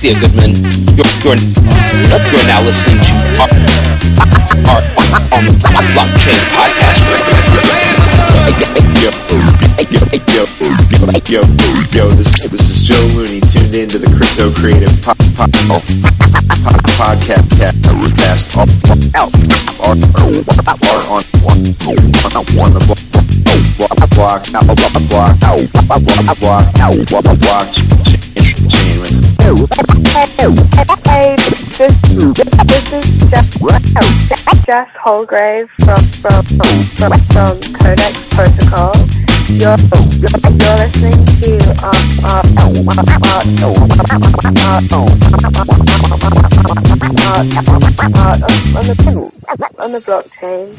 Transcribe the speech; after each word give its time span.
Cynthia 0.00 0.16
Goodman. 0.16 0.56
You're, 0.96 1.04
you're, 1.20 1.36
you're 1.36 2.46
now 2.48 2.64
listening 2.64 2.96
to 3.04 3.12
our, 3.36 3.52
our, 4.72 4.80
on 5.36 5.44
the 5.44 5.52
Blockchain 5.92 6.40
Podcast. 6.56 7.04
Yo, 11.28 11.42
yo, 11.92 12.08
this, 12.16 12.32
this 12.48 12.70
is 12.70 12.82
Joe 12.82 12.96
Looney 13.14 13.40
tuned 13.40 13.74
into 13.74 13.98
the 13.98 14.08
Crypto 14.16 14.50
Creative 14.58 14.90
po- 15.04 15.12
po- 15.36 15.52
po- 15.68 15.84
Podcast 16.96 17.44
cast 18.16 18.56
out 18.56 19.28
on 19.84 20.00
on 20.00 20.00
on 22.56 22.72
the 22.72 22.80
block 24.16 25.36
block 25.86 26.00
block 26.00 26.40
block 26.40 26.64
block 27.10 27.38
block 27.38 28.39
chain 28.70 29.00
Hey, 31.10 31.36
this, 31.76 31.96
is 32.12 33.06
Jeff, 33.30 33.46
Jeff 34.66 34.88
Holgrave 34.94 35.68
from, 35.80 36.02
from, 36.22 36.44
from, 36.96 37.12
from, 37.32 37.60
Codex 37.74 38.14
Protocol. 38.30 38.94
You're, 39.48 39.78
you're 40.20 40.78
listening 40.78 41.18
to 41.40 41.50
uh, 41.82 42.00
on 49.82 49.92
the 49.92 50.00
blockchain. 50.00 50.76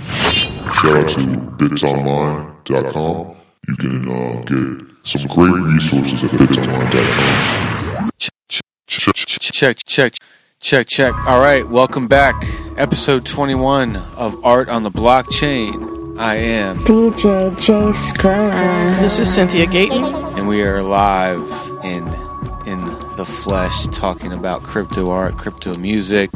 Shout 0.73 0.97
out 0.97 1.07
to 1.09 1.21
bitsonline.com. 1.57 3.35
You 3.67 3.75
can 3.75 4.09
uh, 4.09 4.41
get 4.41 4.90
some 5.03 5.23
great 5.27 5.53
resources 5.53 6.23
at 6.23 6.29
bitsonline.com. 6.31 8.09
check, 8.19 8.31
check, 8.87 9.15
check, 9.15 9.77
check. 9.85 10.13
Check, 10.59 10.87
check. 10.87 11.13
All 11.27 11.39
right, 11.39 11.67
welcome 11.67 12.07
back. 12.07 12.35
Episode 12.77 13.25
21 13.25 13.95
of 14.15 14.45
Art 14.45 14.69
on 14.69 14.83
the 14.83 14.91
Blockchain. 14.91 16.19
I 16.19 16.35
am, 16.35 16.77
DJ 16.79 17.59
J 17.59 17.73
Skrilla. 17.93 18.99
This 19.01 19.17
is 19.17 19.33
Cynthia 19.33 19.65
Gayton. 19.65 20.03
and 20.37 20.47
we 20.47 20.61
are 20.61 20.83
live 20.83 21.41
in 21.83 22.07
in 22.67 22.83
the 23.17 23.25
flesh, 23.25 23.87
talking 23.87 24.31
about 24.33 24.61
crypto 24.61 25.09
art, 25.09 25.35
crypto 25.35 25.73
music, 25.79 26.29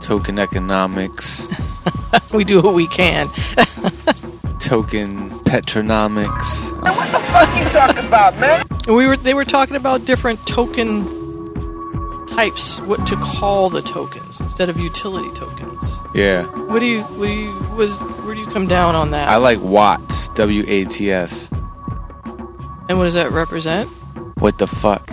token 0.00 0.38
economics, 0.38 1.48
We 2.32 2.44
do 2.44 2.60
what 2.62 2.74
we 2.74 2.86
can. 2.86 3.26
token 4.60 5.28
petronomics. 5.52 6.72
Now 6.82 6.96
what 6.96 7.12
the 7.12 7.18
fuck 7.28 7.46
are 7.50 7.62
you 7.62 7.68
talking 7.68 8.06
about, 8.06 8.38
man? 8.38 8.64
And 8.86 8.96
we 8.96 9.06
were 9.06 9.18
they 9.18 9.34
were 9.34 9.44
talking 9.44 9.76
about 9.76 10.06
different 10.06 10.46
token 10.46 11.04
types, 12.26 12.80
what 12.80 13.06
to 13.08 13.16
call 13.16 13.68
the 13.68 13.82
tokens 13.82 14.40
instead 14.40 14.70
of 14.70 14.80
utility 14.80 15.30
tokens. 15.34 16.00
Yeah, 16.14 16.46
What 16.70 16.78
do 16.80 16.86
you 16.86 17.02
what 17.02 17.26
do 17.26 17.32
you 17.34 17.52
was 17.76 17.98
where 18.24 18.34
do 18.34 18.40
you 18.40 18.46
come 18.46 18.66
down 18.66 18.94
on 18.94 19.10
that? 19.10 19.28
I 19.28 19.36
like 19.36 19.60
Watts, 19.60 20.28
W 20.28 20.64
A 20.66 20.86
T 20.86 21.12
S. 21.12 21.50
and 22.88 22.96
what 22.96 23.04
does 23.04 23.12
that 23.14 23.30
represent? 23.30 23.90
What 24.38 24.56
the 24.56 24.66
fuck? 24.66 25.06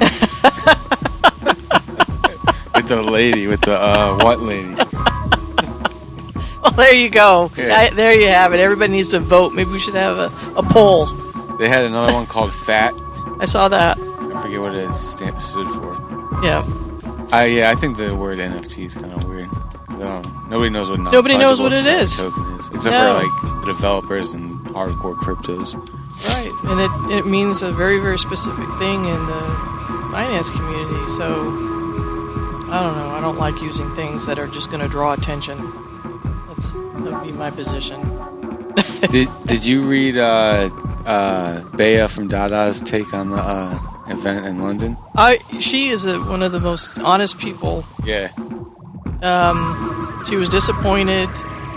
with 2.76 2.88
the 2.88 3.02
lady, 3.04 3.48
with 3.48 3.60
the 3.62 3.76
uh, 3.78 4.18
what 4.24 4.40
lady? 4.40 4.74
There 6.80 6.94
you 6.94 7.10
go. 7.10 7.52
Yeah. 7.58 7.76
I- 7.76 7.90
there 7.92 8.14
you 8.20 8.28
have 8.30 8.54
it. 8.54 8.60
Everybody 8.60 8.92
needs 8.94 9.10
to 9.10 9.20
vote. 9.20 9.54
Maybe 9.54 9.70
we 9.72 9.80
should 9.80 9.96
have 9.96 10.18
a, 10.18 10.32
a 10.58 10.64
poll. 10.64 11.06
They 11.58 11.68
had 11.70 11.86
another 11.86 12.14
one 12.14 12.26
called 12.26 12.54
Fat. 12.54 12.94
I 13.40 13.46
saw 13.46 13.68
that. 13.68 13.98
I 14.00 14.42
forget 14.42 14.60
what 14.62 14.74
it 14.76 14.94
stand, 14.94 15.42
stood 15.42 15.68
for. 15.68 15.94
Yeah. 16.44 16.66
I 17.32 17.46
yeah, 17.46 17.70
I 17.70 17.76
think 17.76 17.98
the 17.98 18.16
word 18.16 18.40
NFT 18.40 18.86
is 18.86 18.96
kind 18.96 19.12
of 19.12 19.28
weird. 19.30 19.50
Um, 20.02 20.48
nobody 20.50 20.70
knows 20.70 20.90
what 20.90 21.00
Nobody 21.02 21.38
knows 21.38 21.60
what 21.60 21.74
it 21.74 21.86
is. 21.86 22.18
token 22.18 22.44
is, 22.58 22.68
except 22.74 22.94
No. 22.96 23.14
for 23.14 23.24
like 23.26 23.62
the 23.66 23.74
developers 23.74 24.34
and 24.34 24.60
hardcore 24.70 25.16
cryptos. 25.16 25.76
Right, 26.28 26.52
and 26.64 26.80
it, 27.12 27.18
it 27.20 27.26
means 27.30 27.62
a 27.62 27.72
very, 27.72 28.00
very 28.00 28.18
specific 28.18 28.66
thing 28.80 29.04
in 29.06 29.26
the 29.28 29.42
finance 30.12 30.50
community. 30.50 31.08
So, 31.18 31.50
I 32.72 32.80
don't 32.84 32.96
know. 32.98 33.10
I 33.16 33.20
don't 33.22 33.38
like 33.38 33.62
using 33.62 33.94
things 33.96 34.26
that 34.26 34.40
are 34.40 34.48
just 34.48 34.70
going 34.70 34.82
to 34.82 34.88
draw 34.88 35.14
attention. 35.14 35.58
That 37.04 37.14
would 37.14 37.24
be 37.24 37.32
my 37.32 37.50
position. 37.52 38.00
did 39.12 39.28
Did 39.46 39.66
you 39.66 39.82
read 39.84 40.18
uh, 40.18 40.70
uh, 41.06 41.62
Bea 41.76 42.08
from 42.08 42.28
Dada's 42.28 42.82
take 42.82 43.14
on 43.14 43.30
the 43.30 43.38
uh, 43.38 43.80
event 44.08 44.46
in 44.46 44.62
London? 44.62 44.98
I 45.16 45.40
she 45.60 45.90
is 45.90 46.06
a, 46.06 46.20
one 46.20 46.44
of 46.44 46.52
the 46.52 46.60
most 46.60 47.00
honest 47.00 47.38
people. 47.40 47.86
Yeah, 48.06 48.30
Um, 49.22 50.24
she 50.28 50.36
was 50.36 50.50
disappointed 50.50 51.30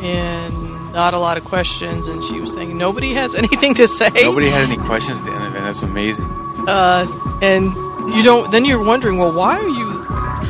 and 0.03 0.93
not 0.93 1.15
a 1.15 1.19
lot 1.19 1.37
of 1.39 1.45
questions, 1.45 2.09
and 2.09 2.23
she 2.25 2.39
was 2.41 2.53
saying 2.53 2.77
nobody 2.77 3.15
has 3.15 3.35
anything 3.43 3.75
to 3.75 3.87
say. 3.87 4.11
nobody 4.11 4.49
had 4.49 4.69
any 4.69 4.77
questions 4.77 5.21
at 5.21 5.25
the 5.27 5.33
end 5.33 5.45
of 5.45 5.55
it. 5.57 5.61
That's 5.61 5.83
amazing. 5.83 6.27
uh, 6.69 7.07
and 7.43 7.73
you 8.15 8.23
don't. 8.23 8.51
Then 8.53 8.65
you're 8.65 8.85
wondering, 8.85 9.19
well, 9.19 9.33
why 9.35 9.57
are 9.59 9.69
you 9.69 9.89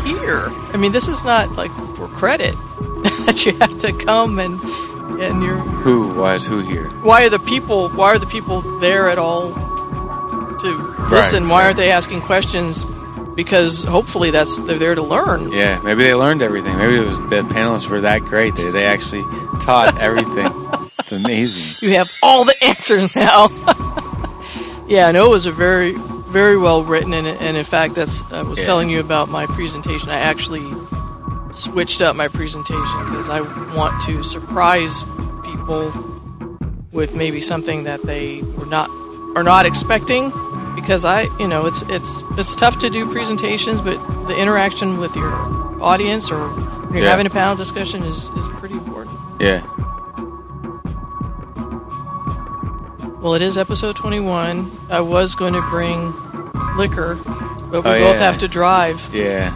here? 0.05 0.49
I 0.73 0.77
mean, 0.79 0.93
this 0.93 1.07
is 1.09 1.25
not 1.25 1.53
like 1.53 1.71
for 1.97 2.09
credit 2.09 2.55
that 3.27 3.45
you 3.47 3.53
have 3.59 3.79
to 3.81 3.93
come 3.93 4.39
and 4.39 4.61
and 5.21 5.43
you're. 5.43 5.57
Who 5.57 6.09
was 6.15 6.47
who 6.47 6.59
here? 6.61 6.89
Why 7.03 7.25
are 7.25 7.31
the 7.31 7.39
people? 7.39 7.89
Why 7.91 8.09
are 8.15 8.19
the 8.19 8.27
people 8.27 8.61
there 8.81 9.09
at 9.09 9.19
all 9.19 9.53
to 9.53 11.07
listen? 11.11 11.49
Why 11.49 11.61
right. 11.61 11.65
aren't 11.67 11.77
they 11.77 11.91
asking 11.91 12.21
questions? 12.21 12.85
Because 13.35 13.83
hopefully 13.85 14.31
that's 14.31 14.61
they're 14.61 14.79
there 14.79 14.95
to 14.95 15.03
learn. 15.03 15.53
Yeah, 15.53 15.81
maybe 15.83 16.03
they 16.05 16.15
learned 16.15 16.43
everything. 16.43 16.77
Maybe 16.77 16.97
it 16.97 17.07
was 17.07 17.19
the 17.21 17.43
panelists 17.43 17.89
were 17.89 18.03
that 18.03 18.25
great. 18.25 18.55
They 18.57 18.71
they 18.71 18.85
actually 18.85 19.23
taught 19.61 19.99
everything. 19.99 20.51
it's 20.99 21.13
amazing. 21.13 21.89
You 21.89 21.97
have 21.97 22.11
all 22.23 22.45
the 22.45 22.55
answers 22.63 23.17
now. 23.17 23.49
yeah, 24.87 25.07
I 25.09 25.13
know 25.13 25.27
it 25.27 25.31
was 25.31 25.47
a 25.47 25.53
very, 25.53 25.93
very 25.95 26.59
well 26.59 26.85
written, 26.85 27.15
and, 27.15 27.27
and 27.27 27.57
in 27.57 27.65
fact, 27.65 27.95
that's 27.95 28.23
I 28.33 28.43
was 28.43 28.59
Yeah. 28.59 28.67
telling 28.67 28.91
you 28.91 29.01
about 29.01 29.29
my 29.31 29.47
presentation. 29.47 30.11
I 30.11 30.19
actually 30.21 30.63
switched 31.53 32.03
up 32.03 32.17
my 32.17 32.29
presentation 32.29 33.05
because 33.07 33.29
I 33.29 33.41
want 33.77 34.01
to 34.03 34.23
surprise 34.25 35.03
people 35.45 35.93
with 36.93 37.15
maybe 37.15 37.41
something 37.41 37.85
that 37.85 38.03
they 38.03 38.43
were 38.57 38.67
not 38.67 38.89
are 39.37 39.43
not 39.45 39.67
expecting. 39.67 40.33
Because 40.75 41.05
I, 41.05 41.23
you 41.39 41.47
know, 41.49 41.67
it's 41.67 41.83
it's 41.89 42.23
it's 42.39 42.57
tough 42.57 42.79
to 42.81 42.89
do 42.91 43.11
presentations, 43.13 43.81
but 43.81 43.97
the 44.27 44.37
interaction 44.41 44.99
with 44.99 45.15
your 45.15 45.31
audience 45.83 46.31
or 46.31 46.49
when 46.49 46.95
you're 46.95 47.03
Yeah. 47.05 47.11
having 47.11 47.27
a 47.27 47.31
panel 47.31 47.57
discussion 47.57 48.03
is 48.05 48.29
is 48.31 48.49
pretty 48.59 48.75
important. 48.75 49.17
Yeah. 49.39 49.61
Well, 53.21 53.35
it 53.35 53.43
is 53.43 53.57
episode 53.57 53.95
21. 53.95 54.69
I 54.91 55.01
was 55.01 55.37
going 55.37 55.53
to 55.53 55.63
bring 55.71 56.13
liquor, 56.77 57.15
but 57.71 57.85
we 57.85 57.91
Oh, 57.91 57.99
both 58.01 58.17
yeah. 58.17 58.23
have 58.27 58.39
to 58.39 58.49
drive. 58.49 59.01
Yeah. 59.15 59.55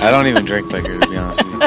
I 0.00 0.10
don't 0.12 0.28
even 0.28 0.44
drink 0.44 0.70
liquor, 0.70 0.98
be 1.18 1.24
honest 1.24 1.44
with 1.44 1.52
you. 1.52 1.60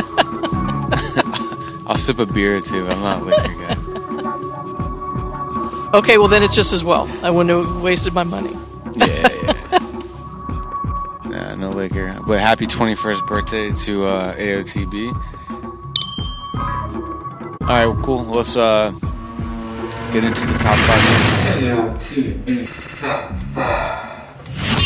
I'll 1.88 1.98
sip 1.98 2.20
a 2.20 2.26
beer 2.26 2.58
or 2.58 2.62
two. 2.62 2.88
I'm 2.88 3.02
not 3.02 3.22
a 3.22 3.26
liquor 3.26 3.54
guy. 3.54 3.76
Okay, 5.94 6.18
well, 6.18 6.30
then 6.30 6.42
it's 6.42 6.56
just 6.56 6.72
as 6.72 6.86
well. 6.86 7.10
I 7.22 7.30
wouldn't 7.30 7.68
have 7.68 7.82
wasted 7.82 8.14
my 8.14 8.24
money. 8.24 8.56
Yeah, 8.94 9.28
yeah. 9.44 9.54
Nah, 11.26 11.56
no 11.56 11.70
liquor. 11.70 12.16
But 12.26 12.40
happy 12.40 12.66
21st 12.66 13.28
birthday 13.28 13.72
to 13.72 14.06
uh, 14.06 14.36
AOTB. 14.36 15.12
All 17.62 17.68
right, 17.68 17.86
well, 17.86 18.02
cool. 18.04 18.24
Let's 18.24 18.56
uh, 18.56 18.92
get 20.14 20.24
into 20.24 20.48
the 20.48 20.54
top 20.54 20.78
five. 20.88 21.04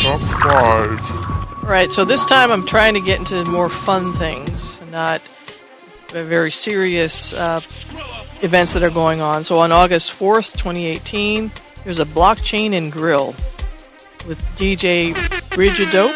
Top 0.02 0.20
five. 0.40 1.35
All 1.66 1.72
right, 1.72 1.90
so 1.90 2.04
this 2.04 2.24
time 2.24 2.52
I'm 2.52 2.64
trying 2.64 2.94
to 2.94 3.00
get 3.00 3.18
into 3.18 3.44
more 3.44 3.68
fun 3.68 4.12
things, 4.12 4.80
not 4.92 5.20
very 6.10 6.52
serious 6.52 7.32
uh, 7.32 7.60
events 8.40 8.72
that 8.74 8.84
are 8.84 8.90
going 8.90 9.20
on. 9.20 9.42
So 9.42 9.58
on 9.58 9.72
August 9.72 10.16
4th, 10.16 10.52
2018, 10.52 11.50
there's 11.82 11.98
a 11.98 12.04
blockchain 12.04 12.72
and 12.72 12.92
grill 12.92 13.34
with 14.28 14.40
DJ 14.54 15.12
Brigidope 15.50 16.14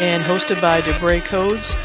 and 0.00 0.22
hosted 0.22 0.60
by 0.60 0.82
Debray 0.82 1.24
Codes 1.24 1.76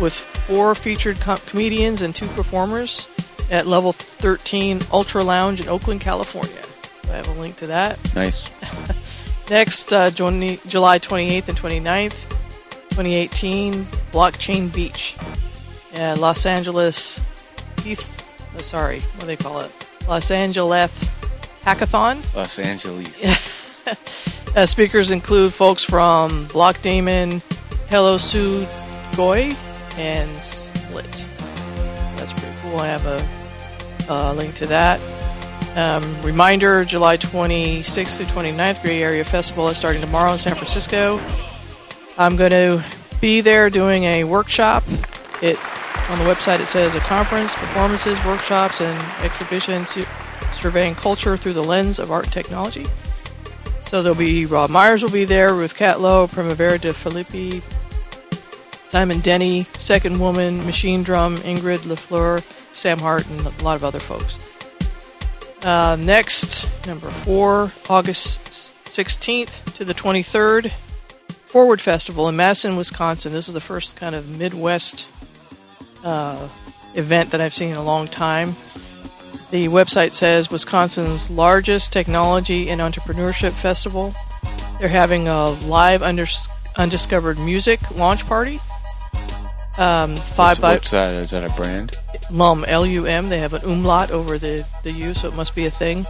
with 0.00 0.12
four 0.12 0.74
featured 0.74 1.20
com- 1.20 1.38
comedians 1.46 2.02
and 2.02 2.16
two 2.16 2.26
performers 2.26 3.06
at 3.48 3.68
level 3.68 3.92
13 3.92 4.80
Ultra 4.92 5.22
Lounge 5.22 5.60
in 5.60 5.68
Oakland, 5.68 6.00
California. 6.00 6.62
So 7.04 7.12
I 7.12 7.16
have 7.16 7.28
a 7.28 7.40
link 7.40 7.54
to 7.58 7.68
that. 7.68 7.96
Nice. 8.16 8.50
Next, 9.50 9.92
uh, 9.92 10.10
July 10.10 10.98
28th 10.98 11.48
and 11.48 11.58
29th, 11.58 12.28
2018, 12.90 13.84
Blockchain 14.10 14.72
Beach, 14.74 15.16
uh, 15.96 16.16
Los 16.18 16.46
Angeles, 16.46 17.20
Heath, 17.82 18.54
uh, 18.56 18.62
sorry, 18.62 19.00
what 19.00 19.20
do 19.20 19.26
they 19.26 19.36
call 19.36 19.60
it? 19.60 19.70
Los 20.08 20.30
Angeles 20.30 20.90
Hackathon. 21.62 22.22
Los 22.34 22.58
Angeles. 22.58 23.50
Uh, 24.56 24.64
speakers 24.64 25.10
include 25.10 25.52
folks 25.52 25.82
from 25.82 26.46
Blockdaemon, 26.46 27.42
Hello 27.88 28.16
Sue 28.16 28.64
Goy 29.16 29.52
and 29.98 30.30
Split. 30.36 31.26
That's 32.14 32.32
pretty 32.32 32.56
cool. 32.62 32.78
I 32.78 32.86
have 32.86 33.04
a, 33.04 33.28
a 34.08 34.32
link 34.34 34.54
to 34.54 34.66
that. 34.66 35.00
Um, 35.74 36.22
reminder 36.22 36.84
July 36.84 37.16
26th 37.16 38.16
through 38.16 38.26
29th, 38.26 38.82
Gray 38.82 39.02
Area 39.02 39.24
Festival 39.24 39.68
is 39.68 39.76
starting 39.76 40.00
tomorrow 40.00 40.32
in 40.32 40.38
San 40.38 40.54
Francisco. 40.54 41.20
I'm 42.16 42.36
going 42.36 42.52
to 42.52 42.84
be 43.20 43.40
there 43.40 43.70
doing 43.70 44.04
a 44.04 44.24
workshop. 44.24 44.84
It 45.42 45.58
On 46.10 46.18
the 46.18 46.24
website, 46.24 46.60
it 46.60 46.66
says 46.66 46.94
a 46.94 47.00
conference, 47.00 47.54
performances, 47.54 48.22
workshops, 48.24 48.80
and 48.80 49.24
exhibitions 49.24 49.96
surveying 50.52 50.94
culture 50.94 51.36
through 51.36 51.54
the 51.54 51.64
lens 51.64 51.98
of 51.98 52.12
art 52.12 52.24
and 52.24 52.32
technology. 52.32 52.86
So 53.86 54.02
there'll 54.02 54.16
be 54.16 54.46
Rob 54.46 54.70
Myers 54.70 55.02
will 55.02 55.10
be 55.10 55.24
there, 55.24 55.54
Ruth 55.54 55.76
Catlow, 55.76 56.30
Primavera 56.30 56.78
de 56.78 56.92
Filippi, 56.92 57.62
Simon 58.86 59.20
Denny, 59.20 59.64
Second 59.78 60.20
Woman, 60.20 60.60
Machinedrum, 60.60 61.36
Ingrid 61.38 61.78
LaFleur, 61.78 62.42
Sam 62.72 62.98
Hart, 62.98 63.28
and 63.28 63.40
a 63.40 63.64
lot 63.64 63.76
of 63.76 63.84
other 63.84 64.00
folks. 64.00 64.38
Uh, 65.64 65.96
next, 65.98 66.68
number 66.86 67.10
four, 67.10 67.72
August 67.88 68.38
16th 68.84 69.74
to 69.76 69.82
the 69.82 69.94
23rd, 69.94 70.70
Forward 71.46 71.80
Festival 71.80 72.28
in 72.28 72.36
Madison, 72.36 72.76
Wisconsin. 72.76 73.32
This 73.32 73.48
is 73.48 73.54
the 73.54 73.62
first 73.62 73.96
kind 73.96 74.14
of 74.14 74.28
Midwest 74.28 75.08
uh, 76.04 76.50
event 76.94 77.30
that 77.30 77.40
I've 77.40 77.54
seen 77.54 77.70
in 77.70 77.76
a 77.76 77.82
long 77.82 78.08
time. 78.08 78.56
The 79.52 79.68
website 79.68 80.12
says 80.12 80.50
Wisconsin's 80.50 81.30
largest 81.30 81.94
technology 81.94 82.68
and 82.68 82.82
entrepreneurship 82.82 83.52
festival. 83.52 84.14
They're 84.78 84.88
having 84.88 85.28
a 85.28 85.48
live 85.48 86.02
undis- 86.02 86.48
undiscovered 86.76 87.38
music 87.38 87.90
launch 87.96 88.26
party. 88.26 88.60
Um, 89.76 90.16
five 90.16 90.36
What's, 90.36 90.60
by 90.60 90.72
what's 90.74 90.90
that? 90.92 91.14
Is 91.14 91.30
that 91.30 91.44
a 91.44 91.52
brand? 91.54 91.96
Lum 92.30 92.64
L 92.66 92.86
U 92.86 93.06
M. 93.06 93.28
They 93.28 93.40
have 93.40 93.54
an 93.54 93.64
umlaut 93.64 94.10
over 94.10 94.38
the 94.38 94.64
the 94.82 94.92
U, 94.92 95.14
so 95.14 95.28
it 95.28 95.34
must 95.34 95.54
be 95.54 95.66
a 95.66 95.70
thing. 95.70 96.06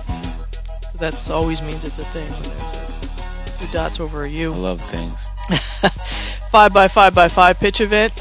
That 0.97 1.31
always 1.31 1.63
means 1.63 1.85
it's 1.85 1.99
a 1.99 2.05
thing. 2.07 2.31
When 2.31 2.43
there's 2.43 3.63
a, 3.63 3.67
two 3.67 3.73
dots 3.73 4.01
over 4.01 4.25
a 4.25 4.29
I 4.29 4.33
U. 4.33 4.53
love 4.53 4.81
things. 4.83 5.27
Five 6.51 6.73
by 6.73 6.87
five 6.89 7.15
by 7.15 7.29
five 7.29 7.59
pitch 7.59 7.81
event. 7.81 8.13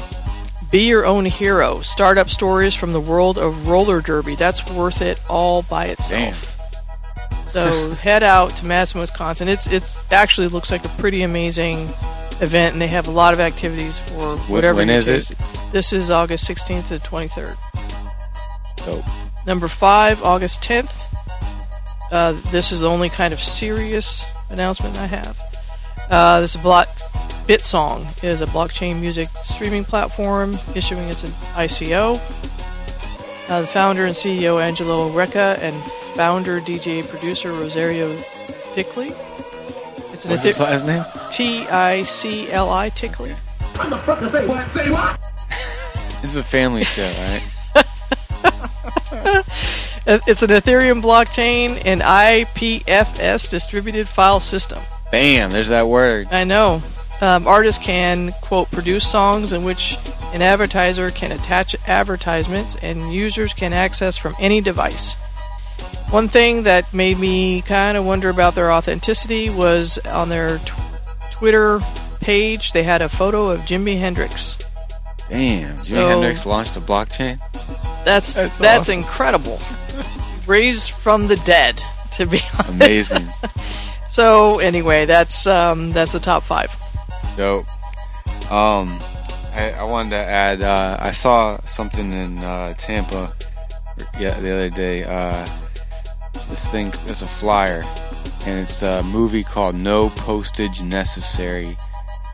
Be 0.70 0.88
your 0.88 1.06
own 1.06 1.24
hero. 1.24 1.82
Startup 1.82 2.28
stories 2.28 2.74
from 2.74 2.92
the 2.92 3.00
world 3.00 3.38
of 3.38 3.68
roller 3.68 4.00
derby. 4.00 4.34
That's 4.34 4.68
worth 4.72 5.02
it 5.02 5.20
all 5.30 5.62
by 5.62 5.86
itself. 5.86 6.50
So 7.52 7.90
head 8.02 8.24
out 8.24 8.56
to 8.56 8.66
Madison, 8.66 9.00
Wisconsin. 9.00 9.46
It's 9.46 9.68
it's 9.68 10.02
actually 10.10 10.48
looks 10.48 10.72
like 10.72 10.84
a 10.84 10.88
pretty 11.00 11.22
amazing 11.22 11.88
event, 12.44 12.74
and 12.74 12.80
they 12.80 12.86
have 12.86 13.08
a 13.08 13.10
lot 13.10 13.34
of 13.34 13.40
activities 13.40 13.98
for 13.98 14.36
whatever. 14.48 14.76
when 14.76 14.88
you 14.88 14.94
it? 14.94 15.32
This 15.72 15.92
is 15.92 16.10
August 16.10 16.48
16th 16.48 16.88
to 16.88 16.98
23rd. 16.98 17.56
Dope. 18.86 19.04
Number 19.46 19.66
five, 19.66 20.22
August 20.22 20.62
10th. 20.62 21.02
Uh, 22.12 22.32
this 22.52 22.70
is 22.70 22.82
the 22.82 22.88
only 22.88 23.08
kind 23.08 23.34
of 23.34 23.40
serious 23.40 24.24
announcement 24.50 24.96
I 24.98 25.06
have. 25.06 25.40
Uh, 26.08 26.40
this 26.40 26.54
is 26.54 26.60
block 26.60 26.88
BitSong 27.46 28.24
is 28.24 28.40
a 28.40 28.46
blockchain 28.46 29.00
music 29.00 29.28
streaming 29.34 29.84
platform 29.84 30.58
issuing 30.74 31.08
its 31.08 31.24
ICO. 31.54 32.18
Uh, 33.50 33.60
the 33.60 33.66
founder 33.66 34.06
and 34.06 34.14
CEO 34.14 34.62
Angelo 34.62 35.10
Recca 35.10 35.58
and 35.58 35.74
founder 36.14 36.60
DJ 36.60 37.06
producer 37.06 37.52
Rosario 37.52 38.16
Tickley. 38.72 39.14
It's 40.24 40.30
an 40.30 40.30
What's 40.30 40.44
his 40.44 40.60
last 40.60 40.86
name? 40.86 41.04
T 41.30 41.68
I 41.68 42.02
C 42.04 42.50
L 42.50 42.70
I 42.70 42.88
Tickley. 42.88 43.34
This 46.22 46.30
is 46.30 46.36
a 46.38 46.42
family 46.42 46.84
show, 46.84 47.12
right? 47.18 47.42
It's 50.06 50.42
an 50.42 50.48
Ethereum 50.50 51.02
blockchain 51.02 51.80
and 51.84 52.00
IPFS 52.00 53.50
distributed 53.50 54.08
file 54.08 54.40
system. 54.40 54.82
Bam! 55.12 55.50
There's 55.50 55.68
that 55.68 55.88
word. 55.88 56.28
I 56.30 56.44
know. 56.44 56.82
Um, 57.20 57.46
artists 57.46 57.82
can, 57.82 58.32
quote, 58.42 58.70
produce 58.70 59.10
songs 59.10 59.52
in 59.52 59.64
which 59.64 59.98
an 60.32 60.40
advertiser 60.40 61.10
can 61.10 61.32
attach 61.32 61.76
advertisements 61.86 62.76
and 62.76 63.12
users 63.12 63.52
can 63.52 63.74
access 63.74 64.16
from 64.16 64.34
any 64.40 64.62
device. 64.62 65.16
One 66.10 66.28
thing 66.28 66.62
that 66.64 66.92
made 66.94 67.18
me 67.18 67.62
kind 67.62 67.96
of 67.96 68.04
wonder 68.06 68.28
about 68.28 68.54
their 68.54 68.70
authenticity 68.72 69.50
was 69.50 69.98
on 70.06 70.28
their 70.28 70.58
t- 70.58 70.72
Twitter 71.32 71.80
page, 72.20 72.72
they 72.72 72.84
had 72.84 73.02
a 73.02 73.08
photo 73.08 73.50
of 73.50 73.60
Jimi 73.60 73.98
Hendrix. 73.98 74.58
Damn. 75.28 75.76
Jimi 75.78 75.84
So- 75.84 76.08
Hendrix 76.08 76.46
launched 76.46 76.76
a 76.76 76.80
blockchain. 76.80 77.38
That's 78.04 78.34
That's 78.34 78.58
that's, 78.58 78.88
awesome. 78.90 79.00
incredible. 79.00 79.58
Raised 80.46 80.90
from 80.92 81.26
the 81.26 81.36
dead, 81.36 81.82
to 82.12 82.26
be 82.26 82.40
honest. 82.58 82.70
Amazing. 83.12 83.28
So 84.10 84.60
anyway, 84.60 85.06
that's 85.06 85.44
um, 85.48 85.90
that's 85.90 86.12
the 86.12 86.20
top 86.20 86.44
five. 86.44 86.72
Dope. 87.36 87.66
Um, 88.48 89.00
I, 89.52 89.72
I 89.76 89.82
wanted 89.82 90.10
to 90.10 90.16
add. 90.18 90.62
Uh, 90.62 90.96
I 91.00 91.10
saw 91.10 91.58
something 91.66 92.12
in 92.12 92.38
uh, 92.38 92.74
Tampa, 92.74 93.34
yeah, 94.20 94.38
the 94.38 94.52
other 94.54 94.70
day. 94.70 95.02
Uh, 95.02 95.44
this 96.48 96.68
thing, 96.68 96.92
it's 97.06 97.22
a 97.22 97.26
flyer, 97.26 97.84
and 98.46 98.60
it's 98.60 98.82
a 98.82 99.02
movie 99.04 99.42
called 99.42 99.74
No 99.74 100.10
Postage 100.10 100.82
Necessary. 100.82 101.76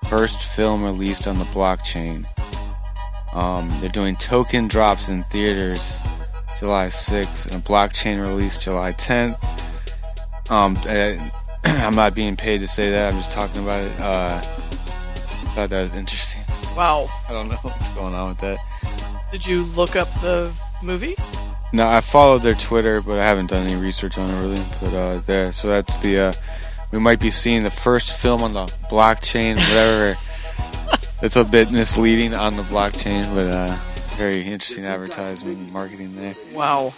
First 0.08 0.42
film 0.42 0.82
released 0.82 1.28
on 1.28 1.38
the 1.38 1.44
blockchain. 1.46 2.24
Um, 3.34 3.70
they're 3.80 3.90
doing 3.90 4.16
token 4.16 4.66
drops 4.66 5.08
in 5.08 5.22
theaters 5.24 6.02
July 6.58 6.88
6th 6.88 7.46
and 7.46 7.62
a 7.62 7.66
blockchain 7.66 8.20
release 8.20 8.58
July 8.58 8.92
10th. 8.92 9.38
Um, 10.50 10.76
I, 10.84 11.32
I'm 11.64 11.94
not 11.94 12.14
being 12.14 12.36
paid 12.36 12.58
to 12.58 12.66
say 12.66 12.90
that. 12.90 13.12
I'm 13.12 13.18
just 13.18 13.30
talking 13.30 13.62
about 13.62 13.82
it. 13.82 14.00
Uh, 14.00 14.40
thought 15.54 15.70
that 15.70 15.80
was 15.80 15.94
interesting. 15.94 16.42
Wow. 16.76 17.08
I 17.28 17.32
don't 17.32 17.48
know 17.48 17.56
what's 17.56 17.88
going 17.94 18.14
on 18.14 18.30
with 18.30 18.38
that. 18.38 18.58
Did 19.30 19.46
you 19.46 19.64
look 19.64 19.96
up 19.96 20.08
the 20.20 20.52
movie? 20.82 21.16
No, 21.72 21.88
I 21.88 22.00
followed 22.00 22.42
their 22.42 22.54
Twitter, 22.54 23.00
but 23.00 23.18
I 23.18 23.24
haven't 23.24 23.50
done 23.50 23.66
any 23.66 23.80
research 23.80 24.18
on 24.18 24.28
it 24.28 24.40
really. 24.40 24.64
But 24.80 24.94
uh, 24.94 25.18
there, 25.26 25.52
so 25.52 25.68
that's 25.68 26.00
the. 26.00 26.18
Uh, 26.18 26.32
we 26.90 26.98
might 26.98 27.20
be 27.20 27.30
seeing 27.30 27.62
the 27.62 27.70
first 27.70 28.20
film 28.20 28.42
on 28.42 28.52
the 28.52 28.66
blockchain, 28.90 29.56
whatever. 29.56 30.18
it's 31.22 31.36
a 31.36 31.44
bit 31.44 31.70
misleading 31.70 32.34
on 32.34 32.56
the 32.56 32.64
blockchain, 32.64 33.32
but 33.34 33.46
uh, 33.46 33.76
very 34.16 34.42
interesting 34.42 34.84
advertisement 34.84 35.58
and 35.58 35.72
marketing 35.72 36.16
there. 36.16 36.34
Wow. 36.52 36.92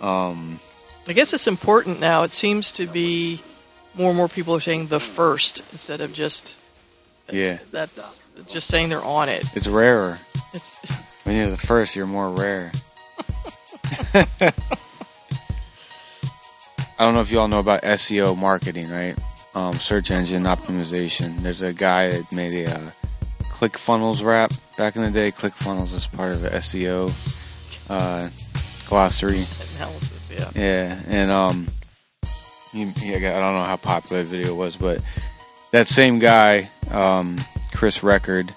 Um, 0.00 0.58
I 1.06 1.12
guess 1.12 1.32
it's 1.34 1.46
important 1.46 2.00
now. 2.00 2.22
It 2.22 2.32
seems 2.32 2.72
to 2.72 2.86
be 2.86 3.42
more 3.94 4.08
and 4.08 4.16
more 4.16 4.28
people 4.28 4.56
are 4.56 4.60
saying 4.60 4.86
the 4.86 5.00
first 5.00 5.60
instead 5.72 6.00
of 6.00 6.12
just 6.12 6.56
yeah, 7.30 7.58
that's 7.70 8.18
just 8.48 8.68
saying 8.68 8.88
they're 8.88 9.04
on 9.04 9.28
it. 9.28 9.44
it's 9.54 9.66
rarer. 9.66 10.18
It's 10.54 10.74
When 11.24 11.36
you're 11.36 11.50
the 11.50 11.56
first, 11.56 11.94
you're 11.94 12.06
more 12.06 12.30
rare. 12.30 12.72
I 16.98 17.04
don't 17.04 17.14
know 17.14 17.20
if 17.20 17.30
you 17.32 17.40
all 17.40 17.48
know 17.48 17.58
about 17.58 17.82
SEO 17.82 18.36
marketing, 18.36 18.88
right? 18.90 19.16
Um, 19.54 19.74
search 19.74 20.10
engine 20.10 20.44
optimization. 20.44 21.36
There's 21.38 21.62
a 21.62 21.72
guy 21.72 22.10
that 22.10 22.32
made 22.32 22.66
a 22.66 22.74
uh, 22.74 22.90
ClickFunnels 23.50 24.24
rap 24.24 24.52
back 24.76 24.96
in 24.96 25.02
the 25.02 25.10
day. 25.10 25.30
ClickFunnels 25.30 25.94
is 25.94 26.06
part 26.06 26.32
of 26.32 26.42
the 26.42 26.50
SEO 26.50 27.10
uh, 27.90 28.28
glossary. 28.88 29.44
analysis, 29.76 30.30
yeah. 30.32 30.50
Yeah, 30.54 31.00
and 31.08 31.30
um, 31.30 31.68
he, 32.72 32.86
he, 32.86 33.14
I 33.14 33.20
don't 33.20 33.54
know 33.54 33.64
how 33.64 33.76
popular 33.76 34.22
the 34.22 34.28
video 34.28 34.54
was, 34.54 34.76
but 34.76 35.00
that 35.70 35.88
same 35.88 36.18
guy, 36.18 36.70
um, 36.90 37.36
Chris 37.74 38.02
Record, 38.02 38.52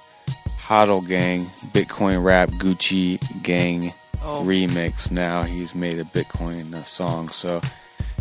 Hodl 0.59 1.07
Gang, 1.07 1.45
Bitcoin 1.73 2.23
Rap, 2.23 2.49
Gucci 2.49 3.19
Gang 3.43 3.93
Oh. 4.27 4.43
remix. 4.43 5.11
Now 5.11 5.43
he's 5.43 5.75
made 5.75 5.99
a 5.99 6.03
Bitcoin 6.03 6.73
uh, 6.73 6.81
song. 6.83 7.29
So 7.29 7.61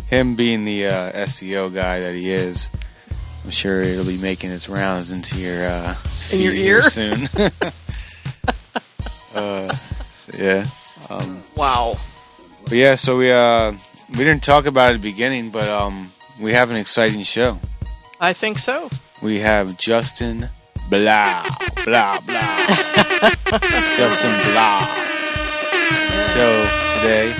him 0.07 0.35
being 0.35 0.63
the 0.63 0.85
uh, 0.87 1.11
SEO 1.25 1.73
guy 1.73 1.99
that 2.01 2.13
he 2.13 2.29
is, 2.31 2.69
I'm 3.43 3.49
sure 3.49 3.81
it'll 3.81 4.05
be 4.05 4.17
making 4.19 4.51
its 4.51 4.69
rounds 4.69 5.11
into 5.11 5.39
your 5.39 5.65
uh, 5.65 5.95
In 6.31 6.41
your 6.41 6.53
ear? 6.53 6.83
soon. 6.83 7.27
uh, 9.35 9.73
so 10.13 10.31
yeah. 10.37 10.65
Um, 11.09 11.41
Wow. 11.55 11.97
but 12.63 12.73
yeah, 12.73 12.95
so 12.95 13.17
we 13.17 13.31
uh 13.31 13.71
we 14.11 14.17
didn't 14.19 14.43
talk 14.43 14.65
about 14.65 14.91
it 14.91 14.95
at 14.95 15.01
the 15.01 15.11
beginning, 15.11 15.49
but 15.51 15.69
um 15.69 16.09
we 16.39 16.53
have 16.53 16.69
an 16.71 16.77
exciting 16.77 17.23
show. 17.23 17.59
I 18.19 18.33
think 18.33 18.59
so. 18.59 18.89
We 19.21 19.39
have 19.39 19.77
Justin 19.77 20.49
blah 20.89 21.45
blah 21.83 22.19
blah 22.19 22.65
Justin 23.97 24.51
blah 24.51 25.04
show 26.33 26.67
today. 26.97 27.33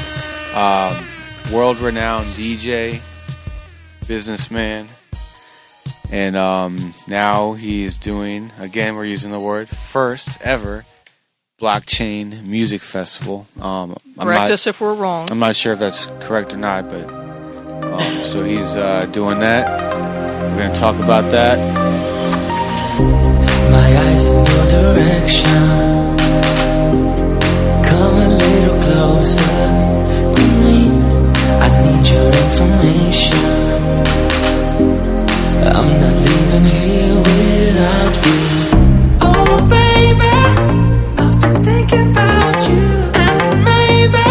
Um, 0.54 1.06
world 1.54 1.78
renowned 1.78 2.28
DJ, 2.28 3.02
businessman, 4.08 4.88
and 6.12 6.36
um, 6.36 6.94
now 7.08 7.54
he's 7.54 7.98
doing 7.98 8.52
again. 8.60 8.96
We're 8.96 9.06
using 9.06 9.32
the 9.32 9.40
word 9.40 9.70
first 9.70 10.42
ever 10.42 10.86
blockchain 11.60 12.44
music 12.44 12.82
festival. 12.82 13.48
Um, 13.60 13.96
I'm 14.18 14.28
Correct 14.28 14.42
not, 14.42 14.52
us 14.52 14.68
if 14.68 14.82
we're 14.82 14.94
wrong. 14.94 15.30
I'm 15.32 15.40
not 15.40 15.56
sure 15.56 15.74
if 15.74 15.80
that's 15.80 16.06
correct 16.22 16.54
or 16.54 16.58
not, 16.58 16.90
but 16.90 17.06
um, 17.84 18.14
so 18.30 18.44
he's 18.44 18.76
uh, 18.76 19.06
doing 19.12 19.40
that. 19.40 20.52
We're 20.52 20.68
gonna 20.68 20.76
talk 20.76 20.96
about 20.96 21.32
that. 21.32 21.60
Closer 28.96 29.62
to 30.36 30.44
me. 30.64 30.80
I 31.66 31.68
need 31.84 32.04
your 32.14 32.30
information. 32.44 33.46
I'm 35.76 35.90
not 36.02 36.16
leaving 36.26 36.68
here 36.76 37.16
without 37.28 38.16
you. 38.26 38.42
Oh, 39.28 39.56
baby, 39.78 40.36
I've 41.22 41.38
been 41.42 41.58
thinking 41.70 42.08
about 42.12 42.58
you. 42.72 42.88
And 43.24 43.38
maybe 43.72 44.28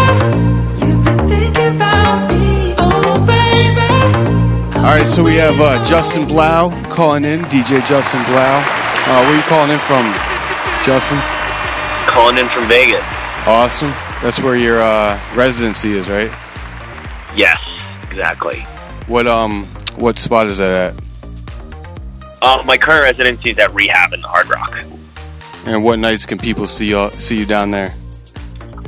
you've 0.81 1.03
been 1.05 1.21
thinking 1.33 1.75
about 1.75 2.17
me. 2.31 2.73
Oh, 2.79 3.21
baby. 3.33 4.77
All 4.77 4.93
right, 4.97 5.05
so 5.05 5.23
we 5.23 5.35
have 5.35 5.61
uh, 5.61 5.85
Justin 5.85 6.25
Blau 6.27 6.71
calling 6.89 7.23
in, 7.23 7.41
DJ 7.53 7.85
Justin 7.85 8.23
Blau. 8.23 8.63
Uh, 9.05 9.21
where 9.25 9.33
are 9.33 9.37
you 9.37 9.43
calling 9.43 9.71
in 9.77 9.81
from, 9.85 10.05
Justin? 10.83 11.19
Calling 12.07 12.39
in 12.39 12.47
from 12.49 12.67
Vegas. 12.67 13.03
Awesome. 13.45 13.93
That's 14.25 14.39
where 14.39 14.55
your 14.55 14.81
uh, 14.81 15.21
residency 15.35 15.93
is, 15.93 16.09
right? 16.09 16.31
Yes, 17.35 17.61
exactly. 18.09 18.61
What 19.05 19.27
um, 19.27 19.67
what 19.97 20.17
spot 20.17 20.47
is 20.47 20.57
that 20.57 20.95
at? 20.95 21.03
Uh, 22.41 22.63
my 22.65 22.75
current 22.75 23.03
residency 23.03 23.51
is 23.51 23.59
at 23.59 23.71
Rehab 23.75 24.13
in 24.13 24.21
the 24.21 24.27
Hard 24.27 24.49
Rock. 24.49 24.83
And 25.67 25.83
what 25.83 25.99
nights 25.99 26.25
can 26.25 26.39
people 26.39 26.65
see 26.65 26.87
you 26.87 27.11
see 27.11 27.37
you 27.37 27.45
down 27.45 27.69
there? 27.69 27.93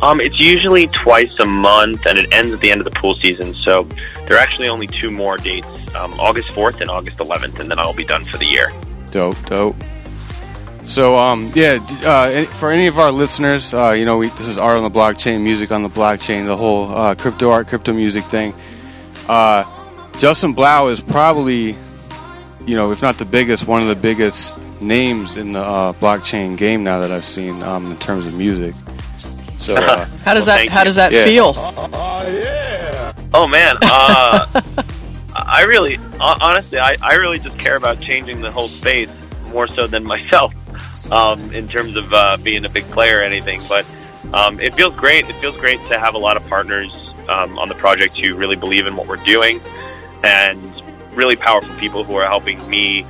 Um, 0.01 0.19
it's 0.21 0.39
usually 0.39 0.87
twice 0.87 1.37
a 1.37 1.45
month, 1.45 2.07
and 2.07 2.17
it 2.17 2.33
ends 2.33 2.51
at 2.51 2.59
the 2.59 2.71
end 2.71 2.81
of 2.81 2.85
the 2.85 2.99
pool 2.99 3.15
season. 3.15 3.53
So 3.53 3.83
there 4.27 4.37
are 4.37 4.39
actually 4.39 4.69
only 4.69 4.87
two 4.87 5.11
more 5.11 5.37
dates: 5.37 5.67
um, 5.93 6.19
August 6.19 6.47
4th 6.47 6.81
and 6.81 6.89
August 6.89 7.19
11th, 7.19 7.59
and 7.59 7.69
then 7.69 7.77
I'll 7.77 7.93
be 7.93 8.05
done 8.05 8.23
for 8.23 8.39
the 8.39 8.45
year. 8.47 8.73
Dope, 9.11 9.37
dope. 9.45 9.75
So, 10.87 11.17
um, 11.17 11.51
yeah, 11.53 11.79
uh, 12.05 12.45
for 12.55 12.71
any 12.71 12.87
of 12.87 12.97
our 12.97 13.11
listeners, 13.11 13.73
uh, 13.73 13.91
you 13.91 14.05
know, 14.05 14.17
we, 14.19 14.29
this 14.29 14.47
is 14.47 14.57
art 14.57 14.77
on 14.77 14.83
the 14.83 14.89
blockchain, 14.99 15.41
music 15.41 15.69
on 15.69 15.83
the 15.83 15.89
blockchain, 15.89 16.45
the 16.45 16.55
whole 16.55 16.85
uh, 16.89 17.13
crypto 17.13 17.51
art, 17.51 17.67
crypto 17.67 17.91
music 17.91 18.23
thing. 18.23 18.53
Uh, 19.27 19.65
Justin 20.17 20.53
Blau 20.53 20.87
is 20.87 21.01
probably, 21.01 21.75
you 22.65 22.75
know, 22.77 22.93
if 22.93 23.01
not 23.01 23.17
the 23.17 23.25
biggest, 23.25 23.67
one 23.67 23.81
of 23.81 23.89
the 23.89 23.97
biggest 23.97 24.57
names 24.81 25.35
in 25.35 25.51
the 25.51 25.59
uh, 25.59 25.91
blockchain 25.93 26.57
game 26.57 26.85
now 26.85 26.99
that 27.01 27.11
I've 27.11 27.25
seen 27.25 27.61
um, 27.63 27.91
in 27.91 27.97
terms 27.97 28.25
of 28.25 28.33
music. 28.35 28.73
So, 29.57 29.75
uh, 29.75 30.05
How 30.23 30.33
does 30.33 30.47
Well, 30.47 30.57
that 30.57 30.69
How 30.69 30.79
you. 30.79 30.85
does 30.85 30.95
that 30.95 31.11
Yeah. 31.11 31.25
feel? 31.25 31.53
Oh 33.33 33.45
man, 33.45 33.75
uh, 33.81 34.61
I 35.35 35.63
really, 35.63 35.97
honestly, 36.19 36.79
I, 36.79 36.95
I 37.03 37.15
really 37.15 37.39
just 37.39 37.59
care 37.59 37.75
about 37.75 37.99
changing 37.99 38.39
the 38.39 38.49
whole 38.51 38.69
space 38.69 39.11
more 39.49 39.67
so 39.67 39.85
than 39.85 40.05
myself 40.05 40.53
um, 41.11 41.51
in 41.53 41.67
terms 41.67 41.95
of 41.95 42.11
uh, 42.13 42.37
being 42.37 42.65
a 42.65 42.69
big 42.69 42.83
player 42.85 43.19
or 43.19 43.21
anything. 43.21 43.61
But 43.67 43.85
um, 44.33 44.59
it 44.59 44.75
feels 44.75 44.95
great. 44.95 45.29
It 45.29 45.35
feels 45.35 45.57
great 45.57 45.79
to 45.89 45.99
have 45.99 46.15
a 46.15 46.17
lot 46.17 46.37
of 46.37 46.47
partners 46.47 46.93
um, 47.29 47.57
on 47.57 47.69
the 47.69 47.75
project 47.75 48.17
who 48.19 48.35
really 48.35 48.55
believe 48.55 48.87
in 48.87 48.95
what 48.95 49.07
we're 49.07 49.17
doing, 49.17 49.61
and 50.23 50.61
really 51.13 51.35
powerful 51.35 51.75
people 51.77 52.03
who 52.03 52.15
are 52.15 52.27
helping 52.27 52.67
me 52.69 53.05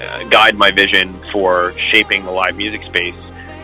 uh, 0.00 0.24
guide 0.28 0.56
my 0.56 0.70
vision 0.70 1.12
for 1.32 1.72
shaping 1.72 2.24
the 2.24 2.30
live 2.30 2.56
music 2.56 2.82
space 2.82 3.14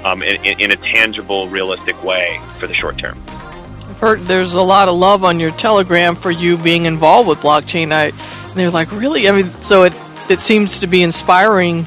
um, 0.05 0.23
in, 0.23 0.45
in 0.45 0.61
in 0.61 0.71
a 0.71 0.77
tangible, 0.77 1.49
realistic 1.49 2.03
way 2.03 2.41
for 2.59 2.67
the 2.67 2.75
short 2.75 2.99
term. 2.99 3.21
I've 3.29 4.01
heard 4.01 4.21
there's 4.23 4.55
a 4.55 4.63
lot 4.63 4.89
of 4.89 4.95
love 4.95 5.25
on 5.25 5.41
your 5.41 5.51
Telegram 5.51 6.15
for 6.15 6.31
you 6.31 6.57
being 6.57 6.87
involved 6.87 7.29
with 7.29 7.39
blockchain. 7.39 7.91
I, 7.91 8.13
they're 8.55 8.71
like, 8.71 8.93
really? 8.93 9.29
I 9.29 9.33
mean, 9.33 9.51
so 9.63 9.83
it 9.85 9.95
it 10.31 10.41
seems 10.41 10.81
to 10.81 10.87
be 10.87 11.03
inspiring 11.03 11.87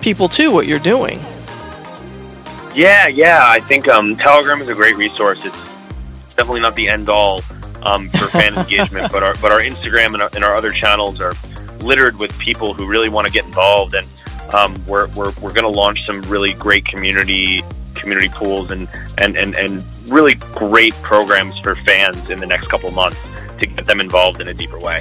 people 0.00 0.28
too. 0.28 0.50
What 0.50 0.66
you're 0.66 0.78
doing. 0.78 1.18
Yeah, 2.74 3.08
yeah. 3.08 3.40
I 3.42 3.60
think 3.60 3.88
um, 3.88 4.16
Telegram 4.16 4.60
is 4.60 4.68
a 4.68 4.74
great 4.74 4.96
resource. 4.96 5.44
It's 5.44 5.56
definitely 6.34 6.60
not 6.60 6.76
the 6.76 6.88
end 6.88 7.08
all 7.08 7.40
um, 7.82 8.08
for 8.10 8.26
fan 8.28 8.54
engagement, 8.58 9.10
but 9.12 9.22
our 9.22 9.34
but 9.36 9.52
our 9.52 9.60
Instagram 9.60 10.14
and 10.14 10.22
our, 10.22 10.30
and 10.34 10.44
our 10.44 10.54
other 10.54 10.72
channels 10.72 11.20
are 11.20 11.34
littered 11.78 12.18
with 12.18 12.36
people 12.38 12.74
who 12.74 12.86
really 12.86 13.08
want 13.08 13.26
to 13.26 13.32
get 13.32 13.44
involved, 13.44 13.94
and 13.94 14.06
um, 14.52 14.82
we're 14.86 15.08
we're, 15.08 15.32
we're 15.40 15.52
going 15.52 15.62
to 15.62 15.68
launch 15.68 16.04
some 16.04 16.22
really 16.22 16.52
great 16.54 16.84
community 16.84 17.62
community 17.96 18.28
pools 18.28 18.70
and, 18.70 18.88
and, 19.18 19.36
and, 19.36 19.54
and 19.54 19.82
really 20.08 20.34
great 20.54 20.94
programs 21.02 21.58
for 21.58 21.74
fans 21.76 22.30
in 22.30 22.38
the 22.38 22.46
next 22.46 22.68
couple 22.68 22.88
of 22.88 22.94
months 22.94 23.18
to 23.58 23.66
get 23.66 23.86
them 23.86 24.00
involved 24.00 24.40
in 24.40 24.48
a 24.48 24.54
deeper 24.54 24.78
way. 24.78 25.00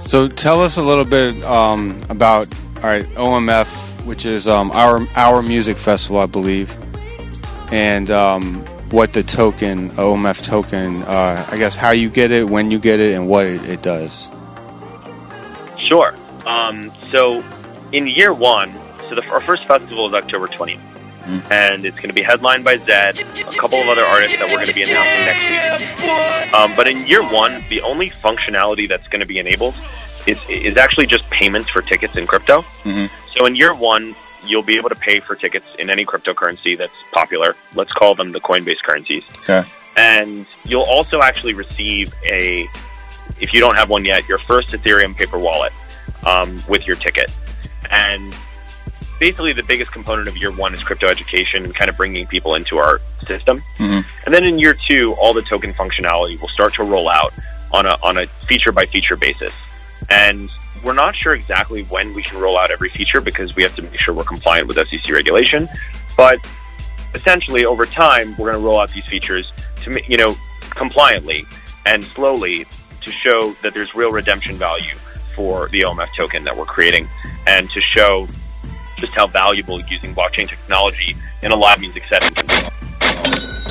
So 0.00 0.28
tell 0.28 0.60
us 0.60 0.76
a 0.76 0.82
little 0.82 1.04
bit 1.04 1.42
um, 1.44 2.00
about 2.10 2.46
all 2.76 2.82
right 2.82 3.04
OMF, 3.16 3.93
which 4.04 4.26
is 4.26 4.46
um, 4.48 4.70
our 4.72 5.06
our 5.16 5.42
music 5.42 5.76
festival, 5.76 6.18
I 6.18 6.26
believe, 6.26 6.74
and 7.72 8.10
um, 8.10 8.56
what 8.90 9.12
the 9.12 9.22
token 9.22 9.90
OMF 9.90 10.42
token. 10.42 11.02
Uh, 11.02 11.46
I 11.50 11.56
guess 11.58 11.76
how 11.76 11.90
you 11.90 12.10
get 12.10 12.30
it, 12.30 12.48
when 12.48 12.70
you 12.70 12.78
get 12.78 13.00
it, 13.00 13.14
and 13.14 13.28
what 13.28 13.46
it, 13.46 13.64
it 13.68 13.82
does. 13.82 14.28
Sure. 15.76 16.14
Um, 16.46 16.90
so 17.10 17.42
in 17.92 18.06
year 18.06 18.32
one, 18.32 18.72
so 19.08 19.14
the, 19.14 19.24
our 19.30 19.40
first 19.40 19.64
festival 19.66 20.06
is 20.08 20.14
October 20.14 20.46
20th. 20.46 20.80
And 21.50 21.86
it's 21.86 21.96
going 21.96 22.08
to 22.10 22.14
be 22.14 22.20
headlined 22.20 22.64
by 22.64 22.76
Zedd, 22.76 23.18
a 23.50 23.58
couple 23.58 23.78
of 23.78 23.88
other 23.88 24.02
artists 24.04 24.36
that 24.36 24.46
we're 24.50 24.56
going 24.56 24.66
to 24.66 24.74
be 24.74 24.82
announcing 24.82 25.24
next 25.24 26.02
week. 26.02 26.52
Um, 26.52 26.76
but 26.76 26.86
in 26.86 27.06
year 27.06 27.22
one, 27.22 27.64
the 27.70 27.80
only 27.80 28.10
functionality 28.10 28.86
that's 28.86 29.08
going 29.08 29.20
to 29.20 29.26
be 29.26 29.38
enabled 29.38 29.74
is, 30.26 30.36
is 30.50 30.76
actually 30.76 31.06
just 31.06 31.28
payments 31.30 31.70
for 31.70 31.80
tickets 31.80 32.14
in 32.16 32.26
crypto. 32.26 32.60
Mhm. 32.82 33.08
So 33.36 33.46
in 33.46 33.56
year 33.56 33.74
one, 33.74 34.14
you'll 34.44 34.62
be 34.62 34.76
able 34.76 34.88
to 34.90 34.94
pay 34.94 35.20
for 35.20 35.34
tickets 35.34 35.74
in 35.76 35.90
any 35.90 36.04
cryptocurrency 36.04 36.76
that's 36.76 36.94
popular. 37.12 37.56
Let's 37.74 37.92
call 37.92 38.14
them 38.14 38.32
the 38.32 38.40
Coinbase 38.40 38.82
currencies. 38.82 39.24
Okay. 39.48 39.68
And 39.96 40.46
you'll 40.64 40.82
also 40.82 41.20
actually 41.20 41.54
receive 41.54 42.12
a, 42.24 42.68
if 43.40 43.52
you 43.52 43.60
don't 43.60 43.76
have 43.76 43.90
one 43.90 44.04
yet, 44.04 44.28
your 44.28 44.38
first 44.38 44.68
Ethereum 44.70 45.16
paper 45.16 45.38
wallet 45.38 45.72
um, 46.26 46.62
with 46.68 46.86
your 46.86 46.96
ticket. 46.96 47.30
And 47.90 48.34
basically, 49.20 49.52
the 49.52 49.62
biggest 49.62 49.92
component 49.92 50.28
of 50.28 50.36
year 50.36 50.50
one 50.52 50.74
is 50.74 50.82
crypto 50.82 51.06
education 51.06 51.64
and 51.64 51.74
kind 51.74 51.88
of 51.88 51.96
bringing 51.96 52.26
people 52.26 52.54
into 52.54 52.78
our 52.78 53.00
system. 53.18 53.62
Mhm. 53.78 54.04
And 54.24 54.34
then 54.34 54.44
in 54.44 54.58
year 54.58 54.76
two, 54.88 55.14
all 55.14 55.32
the 55.32 55.42
token 55.42 55.72
functionality 55.74 56.40
will 56.40 56.48
start 56.48 56.74
to 56.74 56.82
roll 56.82 57.08
out 57.08 57.32
on 57.72 57.86
a 57.86 57.96
on 58.02 58.18
a 58.18 58.26
feature 58.26 58.72
by 58.72 58.86
feature 58.86 59.16
basis. 59.16 59.52
And 60.10 60.50
we're 60.84 60.94
not 60.94 61.14
sure 61.14 61.34
exactly 61.34 61.82
when 61.84 62.14
we 62.14 62.22
can 62.22 62.40
roll 62.40 62.58
out 62.58 62.70
every 62.70 62.88
feature 62.88 63.20
because 63.20 63.56
we 63.56 63.62
have 63.62 63.74
to 63.76 63.82
make 63.82 63.98
sure 63.98 64.14
we're 64.14 64.24
compliant 64.24 64.68
with 64.68 64.76
SEC 64.88 65.10
regulation. 65.10 65.68
But 66.16 66.38
essentially, 67.14 67.64
over 67.64 67.86
time, 67.86 68.30
we're 68.38 68.50
going 68.50 68.60
to 68.60 68.66
roll 68.66 68.78
out 68.78 68.92
these 68.92 69.06
features 69.06 69.52
to 69.82 70.00
you 70.06 70.16
know 70.16 70.36
compliantly 70.70 71.44
and 71.86 72.04
slowly 72.04 72.66
to 73.00 73.10
show 73.10 73.52
that 73.62 73.74
there's 73.74 73.94
real 73.94 74.10
redemption 74.10 74.56
value 74.56 74.94
for 75.34 75.68
the 75.68 75.80
OMF 75.80 76.08
token 76.16 76.44
that 76.44 76.56
we're 76.56 76.64
creating, 76.64 77.08
and 77.46 77.68
to 77.70 77.80
show 77.80 78.26
just 78.96 79.12
how 79.12 79.26
valuable 79.26 79.80
using 79.82 80.14
blockchain 80.14 80.48
technology 80.48 81.14
in 81.42 81.50
a 81.50 81.56
live 81.56 81.80
music 81.80 82.04
setting 82.08 82.30
can 82.34 82.46
be. 82.46 82.74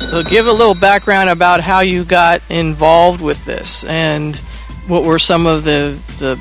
So 0.06 0.22
give 0.22 0.46
a 0.46 0.52
little 0.52 0.74
background 0.74 1.30
about 1.30 1.60
how 1.60 1.80
you 1.80 2.04
got 2.04 2.42
involved 2.50 3.20
with 3.20 3.44
this 3.44 3.84
and 3.84 4.40
what 4.86 5.04
were 5.04 5.18
some 5.18 5.46
of 5.46 5.64
the 5.64 5.98
the 6.18 6.36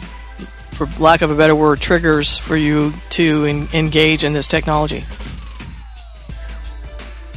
for 0.73 0.87
lack 1.01 1.21
of 1.21 1.31
a 1.31 1.35
better 1.35 1.55
word 1.55 1.79
triggers 1.79 2.37
for 2.37 2.57
you 2.57 2.93
to 3.11 3.45
en- 3.45 3.67
engage 3.73 4.23
in 4.23 4.33
this 4.33 4.47
technology. 4.47 5.03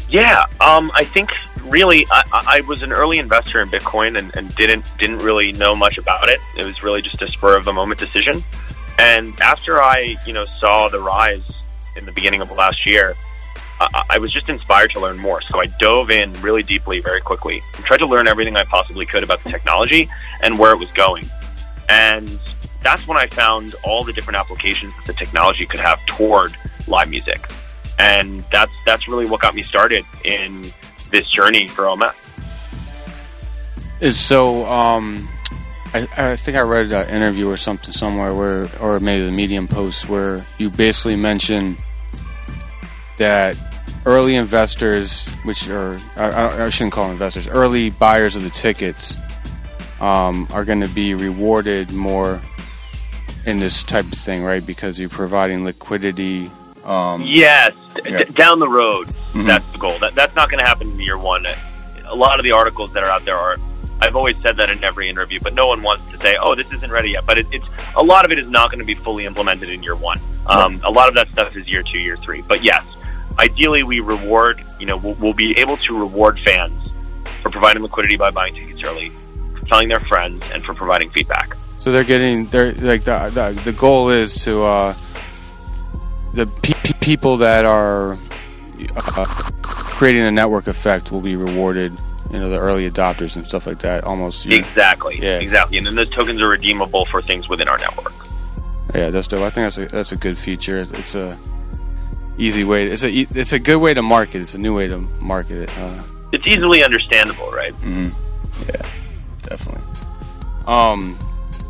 Yeah, 0.09 0.47
um, 0.61 0.91
I 0.95 1.05
think 1.05 1.31
really 1.65 2.07
I, 2.11 2.23
I 2.33 2.61
was 2.63 2.83
an 2.83 2.93
early 2.93 3.19
investor 3.19 3.61
in 3.61 3.69
Bitcoin 3.69 4.17
and, 4.17 4.35
and 4.37 4.55
didn't 4.55 4.85
didn't 4.99 5.19
really 5.19 5.53
know 5.53 5.75
much 5.75 5.99
about 5.99 6.29
it. 6.29 6.41
It 6.57 6.65
was 6.65 6.83
really 6.83 7.03
just 7.03 7.21
a 7.23 7.29
spur 7.29 7.57
of 7.57 7.65
the 7.65 7.73
moment 7.73 8.01
decision. 8.01 8.43
And 8.99 9.39
after 9.41 9.81
I 9.81 10.17
you 10.27 10.33
know 10.33 10.45
saw 10.45 10.89
the 10.89 11.01
rise 11.01 11.53
in 11.97 12.05
the 12.05 12.13
beginning 12.13 12.41
of 12.41 12.51
last 12.53 12.87
year, 12.87 13.15
I, 13.81 14.05
I 14.11 14.19
was 14.19 14.33
just 14.33 14.49
inspired 14.49 14.91
to 14.93 15.01
learn 15.01 15.19
more. 15.19 15.41
So 15.41 15.61
I 15.61 15.67
dove 15.79 16.11
in 16.11 16.33
really 16.43 16.63
deeply, 16.63 17.01
very 17.01 17.21
quickly, 17.21 17.63
and 17.75 17.85
tried 17.85 17.99
to 17.99 18.07
learn 18.07 18.27
everything 18.27 18.57
I 18.57 18.65
possibly 18.65 19.07
could 19.07 19.23
about 19.23 19.43
the 19.45 19.51
technology 19.51 20.09
and 20.43 20.59
where 20.59 20.73
it 20.73 20.79
was 20.79 20.93
going. 20.93 21.25
And 21.89 22.39
that's 22.83 23.07
when 23.07 23.17
I 23.19 23.27
found 23.27 23.75
all 23.85 24.05
the 24.05 24.13
different 24.13 24.39
applications 24.39 24.95
that 24.97 25.07
the 25.07 25.13
technology 25.13 25.67
could 25.67 25.81
have 25.81 26.05
toward 26.07 26.53
live 26.87 27.09
music 27.09 27.49
and 27.99 28.45
that's 28.53 28.73
that's 28.85 29.09
really 29.09 29.27
what 29.27 29.41
got 29.41 29.55
me 29.55 29.63
started 29.63 30.05
in 30.25 30.73
this 31.11 31.29
journey 31.29 31.67
for 31.67 31.85
OMF. 31.85 32.23
Is 34.01 34.19
so. 34.19 34.67
Um, 34.67 35.29
I, 35.95 36.07
I 36.19 36.37
think 36.37 36.59
I 36.59 36.63
read 36.63 36.93
an 36.93 37.09
interview 37.09 37.49
or 37.49 37.57
something 37.57 37.93
somewhere 37.93 38.35
where, 38.35 38.69
or 38.81 39.01
maybe 39.01 39.25
the 39.25 39.33
Medium 39.33 39.67
post 39.67 40.09
where 40.09 40.43
you 40.59 40.69
basically 40.69 41.17
mention 41.17 41.77
that 43.19 43.57
early 44.05 44.37
investors, 44.37 45.29
which 45.45 45.69
are 45.69 45.99
I, 46.17 46.65
I- 46.65 46.69
shouldn't 46.71 46.93
call 46.93 47.05
them 47.05 47.13
investors, 47.13 47.47
early 47.49 47.91
buyers 47.91 48.37
of 48.37 48.45
the 48.45 48.51
tickets, 48.51 49.17
um, 50.01 50.47
are 50.53 50.65
going 50.65 50.81
to 50.81 50.89
be 50.89 51.15
rewarded 51.15 51.93
more 51.93 52.41
in 53.47 53.59
this 53.59 53.83
type 53.83 54.05
of 54.07 54.19
thing, 54.19 54.43
right? 54.43 54.65
Because 54.65 54.99
you're 54.99 55.09
providing 55.09 55.65
liquidity. 55.65 56.51
Um, 56.85 57.23
Yes, 57.23 57.73
Yeah. 58.05 58.25
d- 58.25 58.33
down 58.33 58.59
the 58.61 58.69
road, 58.69 59.07
Mhm. 59.33 59.47
that's 59.47 59.65
the 59.73 59.79
goal. 59.79 59.99
That, 60.01 60.15
that's 60.15 60.35
not 60.37 60.51
going 60.51 60.61
to 60.63 60.67
happen 60.69 60.89
in 60.91 61.01
year 61.01 61.17
one. 61.19 61.47
A 62.07 62.15
lot 62.15 62.39
of 62.39 62.45
the 62.45 62.53
articles 62.53 62.93
that 62.93 63.03
are 63.03 63.11
out 63.11 63.25
there 63.25 63.37
are. 63.37 63.57
I've 64.01 64.15
always 64.15 64.37
said 64.43 64.59
that 64.59 64.69
in 64.69 64.85
every 64.85 65.09
interview, 65.09 65.41
but 65.43 65.55
no 65.55 65.67
one 65.69 65.83
wants 65.83 66.05
to 66.13 66.19
say, 66.21 66.37
"Oh, 66.39 66.55
this 66.55 66.71
isn't 66.71 66.93
ready 66.93 67.11
yet." 67.11 67.25
But 67.25 67.39
it, 67.39 67.47
it's 67.51 67.65
a 67.97 68.03
lot 68.03 68.25
of 68.27 68.31
it 68.31 68.39
is 68.39 68.49
not 68.49 68.71
going 68.71 68.79
to 68.79 68.85
be 68.85 68.93
fully 68.95 69.25
implemented 69.25 69.71
in 69.71 69.83
year 69.83 69.97
one. 69.97 70.21
Um, 70.47 70.81
a 70.85 70.91
lot 70.91 71.09
of 71.09 71.15
that 71.15 71.29
stuff 71.31 71.57
is 71.57 71.67
year 71.67 71.83
two, 71.83 71.99
year 71.99 72.17
three. 72.19 72.43
But 72.43 72.63
yes, 72.63 72.85
ideally, 73.39 73.83
we 73.83 74.01
reward. 74.01 74.63
You 74.79 74.87
know, 74.87 74.97
we'll, 74.97 75.15
we'll 75.15 75.33
be 75.35 75.57
able 75.59 75.77
to 75.79 75.99
reward 75.99 76.39
fans 76.41 76.93
for 77.43 77.51
providing 77.51 77.83
liquidity 77.83 78.17
by 78.17 78.31
buying 78.31 78.55
tickets 78.55 78.83
early, 78.83 79.11
for 79.55 79.61
telling 79.67 79.89
their 79.89 80.01
friends, 80.01 80.43
and 80.53 80.65
for 80.65 80.75
providing 80.75 81.11
feedback. 81.11 81.57
So 81.79 81.93
they're 81.93 82.05
getting 82.05 82.47
they're 82.47 82.73
like 82.75 83.05
the 83.05 83.31
the, 83.33 83.61
the 83.65 83.73
goal 83.73 84.11
is 84.11 84.35
to 84.45 84.63
uh, 84.65 84.95
the 86.33 86.47
pe- 86.47 86.75
pe- 86.83 86.99
people 87.01 87.37
that 87.39 87.65
are 87.65 88.19
uh, 88.97 89.25
creating 89.63 90.23
a 90.23 90.31
network 90.31 90.67
effect 90.67 91.13
will 91.13 91.21
be 91.21 91.37
rewarded. 91.37 91.97
You 92.33 92.41
know, 92.41 92.51
the 92.51 92.59
early 92.59 92.91
adopters 92.91 93.37
and 93.37 93.47
stuff 93.47 93.69
like 93.69 93.79
that. 93.81 94.03
Almost, 94.03 94.47
Exactly. 94.47 95.21
Yeah. 95.23 95.39
Exactly. 95.39 95.79
And 95.79 95.87
then 95.87 95.95
those 95.95 96.11
tokens 96.11 96.43
are 96.43 96.49
redeemable 96.49 97.05
for 97.05 97.23
things 97.23 97.49
within 97.49 97.69
our 97.69 97.79
network. 97.79 98.13
yeah, 98.93 99.11
that's 99.11 99.29
dope. 99.29 99.43
I 99.43 99.51
think 99.51 99.67
that's 99.67 99.79
a 99.79 99.87
that's 99.87 100.11
a 100.11 100.17
good 100.17 100.37
feature. 100.37 100.81
It's, 100.81 100.91
it's 100.91 101.15
a 101.15 101.39
easy 102.39 102.65
way. 102.65 102.87
It's 102.89 103.03
a 103.05 103.09
e- 103.09 103.29
it's 103.35 103.53
a 103.53 103.59
good 103.59 103.79
way 103.79 103.95
to 103.95 104.03
market. 104.03 104.43
It's 104.43 104.55
a 104.55 104.59
new 104.59 104.75
way 104.77 104.89
to 104.89 104.99
market 105.21 105.59
it. 105.69 105.71
Uh, 105.79 106.03
It's 106.33 106.47
easily 106.47 106.83
understandable, 106.85 107.51
right? 107.51 107.73
mhm. 107.83 108.13
Yeah, 108.69 108.87
definitely. 109.43 109.83
Um, 110.67 111.17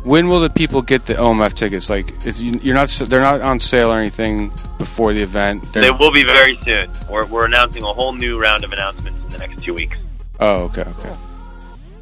when 0.03 0.27
will 0.29 0.39
the 0.39 0.49
people 0.49 0.81
get 0.81 1.05
the 1.05 1.13
OMF 1.15 1.53
tickets? 1.53 1.89
Like, 1.89 2.13
it's, 2.25 2.39
you- 2.39 2.59
you're 2.63 2.75
not 2.75 2.89
they're 2.89 3.21
not 3.21 3.41
on 3.41 3.59
sale 3.59 3.91
or 3.91 3.99
anything 3.99 4.51
before 4.77 5.13
the 5.13 5.21
event. 5.21 5.63
They're- 5.73 5.83
They 5.83 5.91
will 5.91 6.11
be 6.11 6.23
very 6.23 6.57
soon. 6.63 6.89
We're, 7.09 7.25
we're 7.25 7.45
announcing 7.45 7.83
a 7.83 7.93
whole 7.93 8.13
new 8.13 8.39
round 8.39 8.63
of 8.63 8.71
announcements 8.73 9.19
in 9.25 9.29
the 9.31 9.37
next 9.39 9.63
two 9.63 9.73
weeks. 9.73 9.97
Oh, 10.39 10.63
okay, 10.65 10.81
okay. 10.81 11.15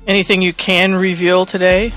Anything 0.08 0.42
you 0.42 0.54
can 0.54 0.94
reveal 0.96 1.46
today? 1.46 1.92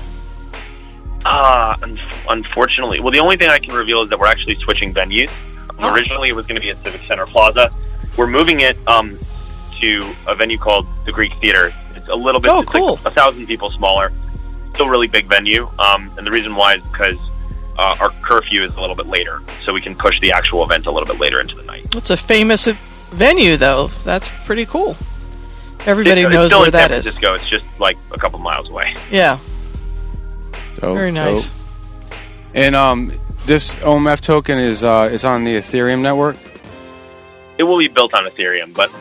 Ah, 1.25 1.77
un- 1.83 1.99
unfortunately. 2.29 2.99
Well, 2.99 3.11
the 3.11 3.19
only 3.19 3.37
thing 3.37 3.49
I 3.49 3.59
can 3.59 3.73
reveal 3.73 4.01
is 4.01 4.09
that 4.09 4.19
we're 4.19 4.27
actually 4.27 4.55
switching 4.55 4.93
venues. 4.93 5.29
Oh. 5.79 5.93
Originally, 5.93 6.29
it 6.29 6.35
was 6.35 6.45
going 6.45 6.59
to 6.59 6.61
be 6.61 6.69
at 6.69 6.77
Civic 6.83 7.01
Center 7.07 7.25
Plaza. 7.25 7.71
We're 8.17 8.27
moving 8.27 8.61
it 8.61 8.77
um, 8.87 9.17
to 9.79 10.13
a 10.27 10.35
venue 10.35 10.57
called 10.57 10.85
the 11.05 11.11
Greek 11.11 11.33
Theater. 11.35 11.73
It's 11.95 12.07
a 12.09 12.15
little 12.15 12.41
bit, 12.41 12.51
Oh, 12.51 12.61
it's 12.61 12.73
like 12.73 13.05
a 13.05 13.11
thousand 13.11 13.47
people 13.47 13.71
smaller. 13.71 14.11
Still 14.73 14.89
really 14.89 15.07
big 15.07 15.25
venue. 15.27 15.69
Um, 15.79 16.11
and 16.17 16.25
the 16.27 16.31
reason 16.31 16.55
why 16.55 16.75
is 16.75 16.83
because 16.83 17.17
uh, 17.77 17.95
our 17.99 18.09
curfew 18.21 18.63
is 18.65 18.73
a 18.75 18.81
little 18.81 18.95
bit 18.95 19.07
later, 19.07 19.41
so 19.63 19.73
we 19.73 19.81
can 19.81 19.95
push 19.95 20.19
the 20.19 20.31
actual 20.31 20.63
event 20.63 20.85
a 20.85 20.91
little 20.91 21.07
bit 21.07 21.19
later 21.19 21.39
into 21.39 21.55
the 21.55 21.63
night. 21.63 21.95
It's 21.95 22.09
a 22.09 22.17
famous 22.17 22.65
venue, 22.65 23.55
though. 23.55 23.87
That's 24.03 24.29
pretty 24.45 24.65
cool. 24.65 24.97
Everybody 25.85 26.21
it's, 26.21 26.31
knows 26.31 26.45
it's 26.45 26.49
still 26.51 26.59
where 26.59 26.67
in 26.67 26.71
that 26.73 26.89
San 26.89 26.99
is. 26.99 27.07
It's 27.41 27.49
just 27.49 27.79
like 27.79 27.97
a 28.11 28.17
couple 28.17 28.39
miles 28.39 28.69
away. 28.69 28.95
Yeah, 29.09 29.39
Dope, 30.75 30.95
very 30.95 31.11
nice. 31.11 31.51
dope. 31.51 31.59
And 32.53 32.75
um, 32.75 33.13
this 33.49 33.75
OMF 33.77 34.21
token 34.21 34.59
is 34.59 34.83
uh, 34.83 35.09
it's 35.11 35.23
on 35.25 35.43
the 35.43 35.55
Ethereum 35.55 36.01
network. 36.01 36.37
it 37.57 37.63
will 37.63 37.79
be 37.79 37.87
built 37.87 38.13
on 38.13 38.25
Ethereum, 38.25 38.75
but 38.75 38.91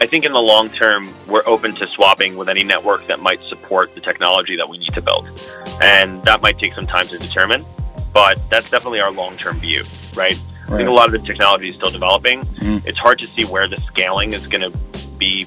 I 0.00 0.06
think 0.06 0.24
in 0.24 0.32
the 0.32 0.40
long 0.40 0.70
term, 0.70 1.12
we're 1.28 1.42
open 1.46 1.74
to 1.76 1.86
swapping 1.88 2.36
with 2.38 2.48
any 2.48 2.64
network 2.64 3.06
that 3.08 3.20
might 3.20 3.40
support 3.42 3.94
the 3.94 4.00
technology 4.00 4.56
that 4.56 4.66
we 4.66 4.78
need 4.78 4.94
to 4.94 5.02
build. 5.02 5.28
And 5.82 6.22
that 6.24 6.40
might 6.40 6.58
take 6.58 6.72
some 6.72 6.86
time 6.86 7.06
to 7.08 7.18
determine, 7.18 7.62
but 8.14 8.40
that's 8.48 8.70
definitely 8.70 9.00
our 9.00 9.12
long 9.12 9.36
term 9.36 9.58
view, 9.58 9.84
right? 10.16 10.40
I 10.68 10.76
think 10.78 10.88
a 10.88 10.92
lot 10.92 11.12
of 11.14 11.20
the 11.20 11.26
technology 11.26 11.68
is 11.68 11.76
still 11.76 11.90
developing. 11.90 12.40
Mhm. 12.44 12.86
It's 12.86 12.96
hard 12.96 13.18
to 13.18 13.26
see 13.26 13.44
where 13.44 13.68
the 13.68 13.76
scaling 13.82 14.32
is 14.32 14.46
going 14.46 14.62
to 14.72 14.76
be, 15.18 15.46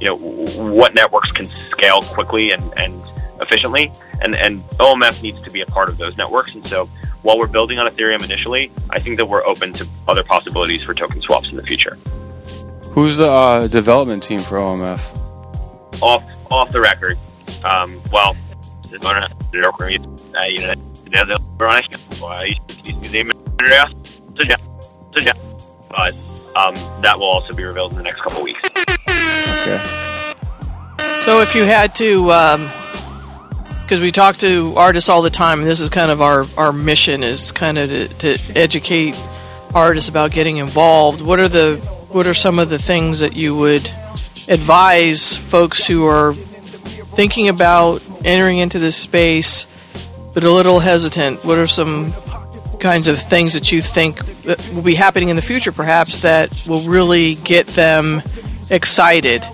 you 0.00 0.06
know, 0.06 0.16
w- 0.16 0.72
what 0.74 0.94
networks 0.94 1.32
can 1.32 1.48
scale 1.70 2.02
quickly 2.02 2.52
and, 2.52 2.62
and 2.78 2.94
efficiently. 3.40 3.90
And, 4.20 4.36
and 4.36 4.62
OMF 4.78 5.22
needs 5.24 5.42
to 5.42 5.50
be 5.50 5.60
a 5.60 5.66
part 5.66 5.88
of 5.88 5.98
those 5.98 6.16
networks. 6.16 6.54
And 6.54 6.64
so 6.68 6.88
while 7.22 7.38
we're 7.38 7.46
building 7.46 7.78
on 7.78 7.90
Ethereum 7.90 8.24
initially, 8.24 8.70
I 8.90 9.00
think 9.00 9.16
that 9.18 9.26
we're 9.26 9.44
open 9.44 9.72
to 9.74 9.88
other 10.08 10.22
possibilities 10.22 10.82
for 10.82 10.94
token 10.94 11.20
swaps 11.22 11.50
in 11.50 11.56
the 11.56 11.62
future. 11.62 11.96
Who's 12.92 13.16
the 13.16 13.30
uh, 13.30 13.66
development 13.68 14.22
team 14.22 14.40
for 14.40 14.56
OMF? 14.56 15.20
off 16.02 16.24
off 16.50 16.70
the 16.72 16.80
record. 16.80 17.18
Um, 17.64 18.00
well, 18.12 18.36
but 25.88 26.14
um, 26.56 26.74
that 27.02 27.18
will 27.18 27.26
also 27.26 27.54
be 27.54 27.64
revealed 27.64 27.92
in 27.92 27.98
the 27.98 28.04
next 28.04 28.20
couple 28.22 28.42
weeks. 28.42 28.60
Okay. 28.64 29.80
So 31.24 31.40
if 31.40 31.54
you 31.54 31.64
had 31.64 31.94
to, 31.96 32.30
because 33.90 34.00
we 34.00 34.12
talk 34.12 34.36
to 34.36 34.72
artists 34.76 35.08
all 35.08 35.20
the 35.20 35.30
time, 35.30 35.58
and 35.58 35.68
this 35.68 35.80
is 35.80 35.90
kind 35.90 36.12
of 36.12 36.22
our, 36.22 36.46
our 36.56 36.72
mission 36.72 37.24
is 37.24 37.50
kind 37.50 37.76
of 37.76 37.90
to, 37.90 38.06
to 38.06 38.38
educate 38.54 39.20
artists 39.74 40.08
about 40.08 40.30
getting 40.30 40.58
involved. 40.58 41.20
What 41.20 41.40
are 41.40 41.48
the 41.48 41.74
what 42.08 42.24
are 42.28 42.34
some 42.34 42.60
of 42.60 42.70
the 42.70 42.78
things 42.78 43.18
that 43.18 43.34
you 43.34 43.56
would 43.56 43.90
advise 44.46 45.36
folks 45.36 45.84
who 45.84 46.06
are 46.06 46.34
thinking 46.34 47.48
about 47.48 48.00
entering 48.24 48.58
into 48.58 48.78
this 48.78 48.94
space 48.94 49.66
but 50.34 50.44
a 50.44 50.50
little 50.52 50.78
hesitant? 50.78 51.44
What 51.44 51.58
are 51.58 51.66
some 51.66 52.14
kinds 52.78 53.08
of 53.08 53.20
things 53.20 53.54
that 53.54 53.72
you 53.72 53.82
think 53.82 54.24
that 54.42 54.70
will 54.72 54.82
be 54.82 54.94
happening 54.94 55.30
in 55.30 55.36
the 55.36 55.42
future, 55.42 55.72
perhaps 55.72 56.20
that 56.20 56.56
will 56.64 56.82
really 56.82 57.34
get 57.34 57.66
them 57.66 58.22
excited 58.70 59.44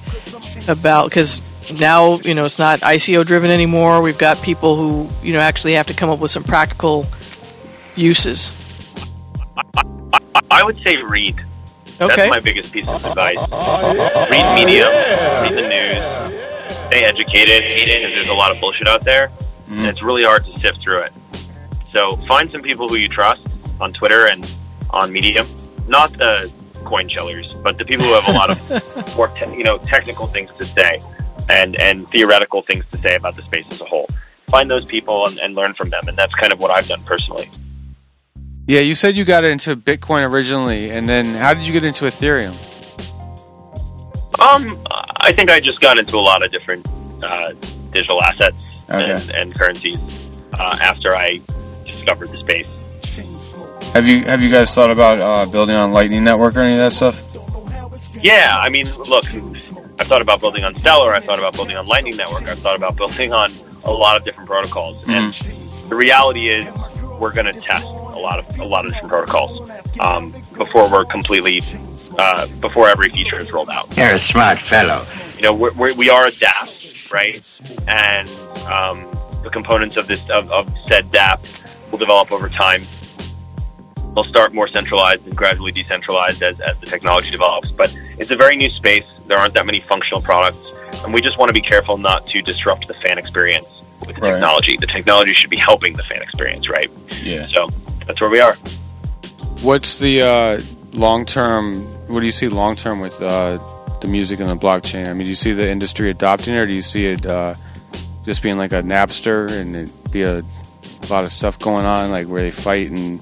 about 0.68 1.08
because 1.08 1.40
now 1.74 2.18
you 2.18 2.34
know 2.34 2.44
it's 2.44 2.58
not 2.58 2.80
ICO 2.80 3.24
driven 3.24 3.50
anymore. 3.50 4.00
We've 4.02 4.18
got 4.18 4.42
people 4.42 4.76
who 4.76 5.08
you 5.22 5.32
know 5.32 5.40
actually 5.40 5.72
have 5.72 5.86
to 5.86 5.94
come 5.94 6.10
up 6.10 6.18
with 6.18 6.30
some 6.30 6.44
practical 6.44 7.06
uses. 7.96 8.52
I 10.50 10.62
would 10.62 10.78
say 10.82 10.96
read. 11.02 11.40
Okay. 12.00 12.14
That's 12.14 12.30
my 12.30 12.40
biggest 12.40 12.72
piece 12.72 12.86
of 12.86 13.04
advice. 13.04 13.38
Read 14.30 14.54
media, 14.54 14.90
read 15.42 15.54
the 15.54 15.62
news, 15.62 16.76
stay 16.88 17.04
educated 17.04 17.62
because 17.64 18.12
there's 18.12 18.28
a 18.28 18.34
lot 18.34 18.54
of 18.54 18.60
bullshit 18.60 18.86
out 18.86 19.02
there, 19.02 19.30
and 19.70 19.86
it's 19.86 20.02
really 20.02 20.24
hard 20.24 20.44
to 20.44 20.58
sift 20.58 20.82
through 20.82 21.00
it. 21.00 21.12
So 21.92 22.16
find 22.28 22.50
some 22.50 22.60
people 22.60 22.88
who 22.88 22.96
you 22.96 23.08
trust 23.08 23.46
on 23.80 23.94
Twitter 23.94 24.26
and 24.26 24.50
on 24.90 25.10
Medium, 25.10 25.46
not 25.88 26.12
the 26.12 26.52
coin 26.84 27.08
shellers, 27.08 27.54
but 27.62 27.78
the 27.78 27.84
people 27.84 28.04
who 28.04 28.12
have 28.12 28.28
a 28.28 28.32
lot 28.32 28.50
of 28.50 29.16
more 29.16 29.28
te- 29.28 29.56
you 29.56 29.64
know 29.64 29.78
technical 29.78 30.26
things 30.26 30.50
to 30.58 30.66
say 30.66 31.00
and 31.48 31.76
and 31.76 32.08
theoretical 32.10 32.62
things 32.62 32.84
to 32.92 32.98
say 32.98 33.16
about 33.16 33.36
the 33.36 33.42
space 33.42 33.66
as 33.70 33.80
a 33.80 33.84
whole. 33.84 34.08
Find 34.48 34.70
those 34.70 34.84
people 34.84 35.26
and, 35.26 35.38
and 35.38 35.54
learn 35.54 35.74
from 35.74 35.90
them, 35.90 36.06
and 36.08 36.16
that's 36.16 36.34
kind 36.34 36.52
of 36.52 36.60
what 36.60 36.70
I've 36.70 36.86
done 36.86 37.02
personally. 37.04 37.50
Yeah, 38.68 38.80
you 38.80 38.94
said 38.94 39.16
you 39.16 39.24
got 39.24 39.44
into 39.44 39.76
Bitcoin 39.76 40.28
originally, 40.28 40.90
and 40.90 41.08
then 41.08 41.26
how 41.26 41.54
did 41.54 41.66
you 41.66 41.72
get 41.72 41.84
into 41.84 42.04
Ethereum? 42.04 42.54
Um, 44.40 44.78
I 45.16 45.32
think 45.32 45.50
I 45.50 45.60
just 45.60 45.80
got 45.80 45.98
into 45.98 46.16
a 46.16 46.20
lot 46.20 46.44
of 46.44 46.50
different 46.50 46.86
uh, 47.22 47.52
digital 47.92 48.22
assets 48.22 48.56
Okay. 48.90 49.12
and, 49.12 49.30
and 49.30 49.54
currencies 49.54 49.98
uh, 50.52 50.78
after 50.80 51.14
I 51.14 51.40
discovered 51.84 52.28
the 52.28 52.38
space. 52.38 52.68
Have 53.94 54.06
you 54.06 54.24
have 54.24 54.42
you 54.42 54.50
guys 54.50 54.74
thought 54.74 54.90
about 54.90 55.20
uh, 55.20 55.50
building 55.50 55.74
on 55.74 55.92
Lightning 55.92 56.22
Network 56.22 56.56
or 56.56 56.60
any 56.60 56.72
of 56.74 56.78
that 56.78 56.92
stuff? 56.92 57.22
Yeah, 58.20 58.56
I 58.58 58.68
mean, 58.68 58.92
look, 58.94 59.24
I've 59.98 60.06
thought 60.06 60.22
about 60.22 60.40
building 60.40 60.64
on 60.64 60.74
Stellar. 60.76 61.14
I've 61.14 61.24
thought 61.24 61.38
about 61.38 61.54
building 61.54 61.76
on 61.76 61.86
Lightning 61.86 62.16
Network. 62.16 62.48
I've 62.48 62.58
thought 62.58 62.76
about 62.76 62.96
building 62.96 63.32
on 63.32 63.50
a 63.84 63.90
lot 63.90 64.16
of 64.16 64.24
different 64.24 64.48
protocols. 64.48 65.04
And 65.08 65.32
the 65.88 65.94
reality 65.96 66.48
is, 66.48 66.68
we're 67.18 67.32
going 67.32 67.46
to 67.46 67.58
test 67.58 67.84
a 67.86 68.18
lot 68.18 68.38
of 68.38 68.58
a 68.58 68.64
lot 68.64 68.84
of 68.84 68.92
different 68.92 69.10
protocols 69.10 69.70
um, 70.00 70.32
before 70.56 70.90
we're 70.90 71.04
completely 71.06 71.62
uh, 72.18 72.46
before 72.60 72.88
every 72.88 73.08
feature 73.08 73.38
is 73.38 73.50
rolled 73.52 73.70
out. 73.70 73.94
You're 73.96 74.12
a 74.14 74.18
smart 74.18 74.58
fellow. 74.58 75.04
you 75.36 75.42
know, 75.42 75.54
we're, 75.54 75.72
we're, 75.74 75.94
we 75.94 76.10
are 76.10 76.26
a 76.26 76.30
DApp, 76.30 77.10
right? 77.12 77.36
And 77.88 78.28
um, 78.66 79.06
the 79.42 79.50
components 79.50 79.96
of 79.96 80.08
this 80.08 80.28
of, 80.28 80.50
of 80.52 80.68
said 80.88 81.10
DApp 81.10 81.90
will 81.90 81.98
develop 81.98 82.32
over 82.32 82.48
time. 82.50 82.82
They'll 84.16 84.24
start 84.24 84.54
more 84.54 84.66
centralized 84.66 85.26
and 85.26 85.36
gradually 85.36 85.72
decentralized 85.72 86.42
as, 86.42 86.58
as 86.62 86.80
the 86.80 86.86
technology 86.86 87.30
develops. 87.30 87.70
But 87.70 87.94
it's 88.18 88.30
a 88.30 88.36
very 88.36 88.56
new 88.56 88.70
space. 88.70 89.04
There 89.26 89.36
aren't 89.38 89.52
that 89.54 89.66
many 89.66 89.80
functional 89.80 90.22
products, 90.22 90.58
and 91.04 91.12
we 91.12 91.20
just 91.20 91.36
want 91.36 91.50
to 91.50 91.52
be 91.52 91.60
careful 91.60 91.98
not 91.98 92.26
to 92.28 92.40
disrupt 92.40 92.88
the 92.88 92.94
fan 92.94 93.18
experience 93.18 93.68
with 94.06 94.16
the 94.16 94.22
Right. 94.22 94.32
technology. 94.32 94.78
The 94.80 94.86
technology 94.86 95.34
should 95.34 95.50
be 95.50 95.58
helping 95.58 95.92
the 95.92 96.02
fan 96.02 96.22
experience, 96.22 96.68
right? 96.70 96.90
Yeah. 97.22 97.46
So 97.48 97.68
that's 98.06 98.18
where 98.18 98.30
we 98.30 98.40
are. 98.40 98.54
What's 99.60 99.98
the 99.98 100.22
uh, 100.22 100.60
long 100.92 101.26
term? 101.26 101.82
What 102.06 102.20
do 102.20 102.26
you 102.26 102.32
see 102.32 102.48
long 102.48 102.74
term 102.74 103.00
with 103.00 103.20
uh, 103.20 103.58
the 104.00 104.06
music 104.06 104.40
and 104.40 104.48
the 104.48 104.56
blockchain? 104.56 105.10
I 105.10 105.12
mean, 105.12 105.24
do 105.24 105.28
you 105.28 105.34
see 105.34 105.52
the 105.52 105.68
industry 105.68 106.08
adopting 106.08 106.54
it, 106.54 106.58
or 106.58 106.66
do 106.66 106.72
you 106.72 106.80
see 106.82 107.04
it 107.06 107.26
uh, 107.26 107.54
just 108.24 108.42
being 108.42 108.56
like 108.56 108.72
a 108.72 108.80
Napster 108.82 109.50
and 109.50 109.76
it 109.76 110.10
be 110.10 110.22
a, 110.22 110.42
lot 111.10 111.22
of 111.22 111.30
stuff 111.30 111.58
going 111.58 111.84
on, 111.86 112.10
like 112.10 112.26
where 112.28 112.40
they 112.40 112.50
fight 112.50 112.90
and? 112.90 113.20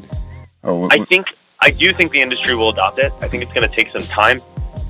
Or 0.64 0.88
I 0.92 1.04
think 1.04 1.26
I 1.60 1.70
do 1.70 1.92
think 1.92 2.10
the 2.10 2.20
industry 2.20 2.54
will 2.54 2.70
adopt 2.70 2.98
it. 2.98 3.12
I 3.20 3.28
think 3.28 3.42
it's 3.42 3.52
going 3.52 3.68
to 3.68 3.74
take 3.74 3.90
some 3.90 4.02
time, 4.02 4.38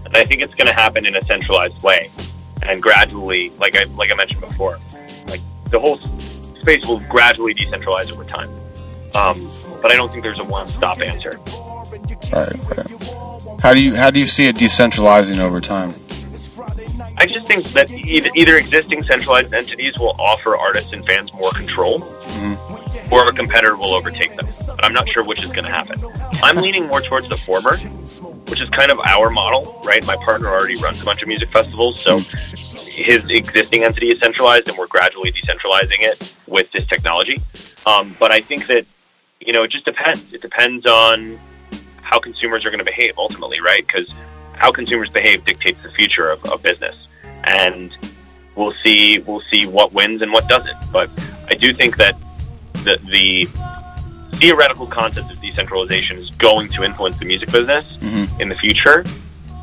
and 0.04 0.16
I 0.16 0.24
think 0.24 0.40
it's 0.40 0.54
going 0.54 0.68
to 0.68 0.72
happen 0.72 1.06
in 1.06 1.16
a 1.16 1.24
centralized 1.24 1.82
way, 1.82 2.10
and 2.62 2.82
gradually, 2.82 3.50
like 3.58 3.76
I 3.76 3.84
like 3.84 4.10
I 4.10 4.14
mentioned 4.14 4.40
before, 4.40 4.78
like 5.28 5.40
the 5.70 5.80
whole 5.80 5.98
space 5.98 6.86
will 6.86 7.00
gradually 7.00 7.54
decentralize 7.54 8.10
over 8.12 8.24
time. 8.24 8.50
Um, 9.14 9.48
but 9.82 9.92
I 9.92 9.96
don't 9.96 10.10
think 10.10 10.24
there's 10.24 10.40
a 10.40 10.44
one-stop 10.44 11.00
answer. 11.00 11.38
Right, 12.32 12.76
right. 12.76 13.60
How 13.60 13.74
do 13.74 13.80
you 13.80 13.94
how 13.94 14.10
do 14.10 14.18
you 14.18 14.26
see 14.26 14.46
it 14.46 14.56
decentralizing 14.56 15.38
over 15.38 15.60
time? 15.60 15.94
I 17.16 17.26
just 17.26 17.46
think 17.46 17.64
that 17.72 17.90
either, 17.90 18.30
either 18.34 18.56
existing 18.56 19.04
centralized 19.04 19.54
entities 19.54 19.98
will 19.98 20.16
offer 20.18 20.56
artists 20.56 20.92
and 20.92 21.06
fans 21.06 21.32
more 21.32 21.52
control, 21.52 22.00
or 23.10 23.26
a 23.26 23.32
competitor 23.32 23.76
will 23.76 23.94
overtake 23.94 24.34
them. 24.36 24.46
But 24.66 24.84
I'm 24.84 24.92
not 24.92 25.08
sure 25.08 25.24
which 25.24 25.44
is 25.44 25.50
going 25.50 25.64
to 25.64 25.70
happen. 25.70 26.02
I'm 26.42 26.56
leaning 26.56 26.86
more 26.86 27.00
towards 27.00 27.28
the 27.28 27.36
former, 27.36 27.76
which 28.48 28.60
is 28.60 28.68
kind 28.70 28.90
of 28.90 29.00
our 29.00 29.30
model, 29.30 29.80
right? 29.84 30.04
My 30.06 30.16
partner 30.16 30.48
already 30.48 30.76
runs 30.76 31.00
a 31.02 31.04
bunch 31.04 31.22
of 31.22 31.28
music 31.28 31.48
festivals, 31.48 32.00
so 32.00 32.18
his 32.94 33.24
existing 33.28 33.84
entity 33.84 34.12
is 34.12 34.20
centralized, 34.20 34.68
and 34.68 34.78
we're 34.78 34.86
gradually 34.86 35.32
decentralizing 35.32 36.00
it 36.00 36.36
with 36.46 36.70
this 36.72 36.86
technology. 36.86 37.38
Um, 37.86 38.14
but 38.18 38.30
I 38.30 38.40
think 38.40 38.66
that 38.68 38.86
you 39.40 39.52
know 39.52 39.64
it 39.64 39.70
just 39.70 39.84
depends. 39.84 40.32
It 40.32 40.40
depends 40.40 40.86
on 40.86 41.38
how 42.02 42.18
consumers 42.18 42.64
are 42.64 42.70
going 42.70 42.78
to 42.78 42.84
behave 42.84 43.14
ultimately, 43.18 43.60
right? 43.60 43.84
Because 43.86 44.12
how 44.54 44.70
consumers 44.70 45.10
behave 45.10 45.44
dictates 45.44 45.82
the 45.82 45.90
future 45.90 46.30
of, 46.30 46.44
of 46.46 46.62
business, 46.62 47.08
and 47.44 47.96
we'll 48.54 48.74
see 48.74 49.18
we'll 49.18 49.42
see 49.50 49.66
what 49.66 49.92
wins 49.92 50.22
and 50.22 50.32
what 50.32 50.48
doesn't. 50.48 50.76
But 50.92 51.10
I 51.48 51.54
do 51.54 51.74
think 51.74 51.96
that 51.96 52.16
the 52.84 52.98
the 53.10 53.48
theoretical 54.38 54.86
concept 54.86 55.30
of 55.30 55.40
decentralization 55.40 56.18
is 56.18 56.30
going 56.30 56.68
to 56.68 56.82
influence 56.82 57.16
the 57.18 57.24
music 57.24 57.50
business 57.50 57.96
in 58.40 58.48
the 58.48 58.56
future. 58.56 59.04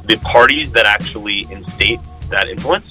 The 0.05 0.17
parties 0.17 0.71
that 0.71 0.85
actually 0.85 1.41
instate 1.51 1.99
that 2.29 2.47
influence, 2.49 2.85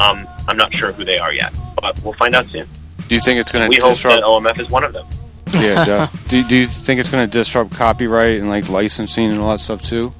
um, 0.00 0.26
I'm 0.48 0.56
not 0.56 0.74
sure 0.74 0.92
who 0.92 1.04
they 1.04 1.18
are 1.18 1.32
yet, 1.32 1.56
but 1.80 2.00
we'll 2.04 2.12
find 2.14 2.34
out 2.34 2.46
soon. 2.46 2.66
Do 3.08 3.14
you 3.14 3.20
think 3.20 3.40
it's 3.40 3.50
going 3.50 3.64
to? 3.64 3.68
We 3.68 3.76
to 3.76 3.86
hope 3.86 3.94
disrupt? 3.94 4.20
that 4.20 4.24
OMF 4.26 4.60
is 4.60 4.70
one 4.70 4.84
of 4.84 4.92
them. 4.92 5.06
yeah. 5.52 5.84
Jeff. 5.86 6.28
do, 6.28 6.44
do 6.44 6.56
you 6.56 6.66
think 6.66 7.00
it's 7.00 7.08
going 7.08 7.28
to 7.28 7.38
disrupt 7.38 7.72
copyright 7.72 8.38
and 8.40 8.48
like 8.48 8.68
licensing 8.68 9.30
and 9.30 9.40
all 9.40 9.50
that 9.50 9.60
stuff 9.60 9.82
too? 9.82 10.12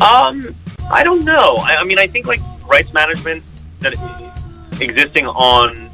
Um, 0.00 0.54
I 0.90 1.02
don't 1.04 1.24
know. 1.24 1.56
I, 1.58 1.76
I 1.76 1.84
mean, 1.84 1.98
I 1.98 2.06
think 2.06 2.26
like 2.26 2.40
rights 2.66 2.92
management 2.92 3.44
that 3.80 3.94
existing 4.80 5.26
on 5.26 5.88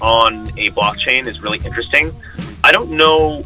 on 0.00 0.48
a 0.58 0.70
blockchain 0.70 1.26
is 1.26 1.40
really 1.42 1.58
interesting. 1.58 2.14
I 2.64 2.72
don't 2.72 2.90
know. 2.90 3.44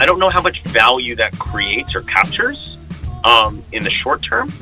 I 0.00 0.06
don't 0.06 0.18
know 0.18 0.28
how 0.30 0.40
much 0.42 0.62
value 0.64 1.16
that 1.16 1.36
creates 1.38 1.94
or 1.94 2.02
captures 2.02 2.76
um, 3.24 3.62
in 3.72 3.82
the 3.82 3.90
short 3.90 4.22
term. 4.22 4.52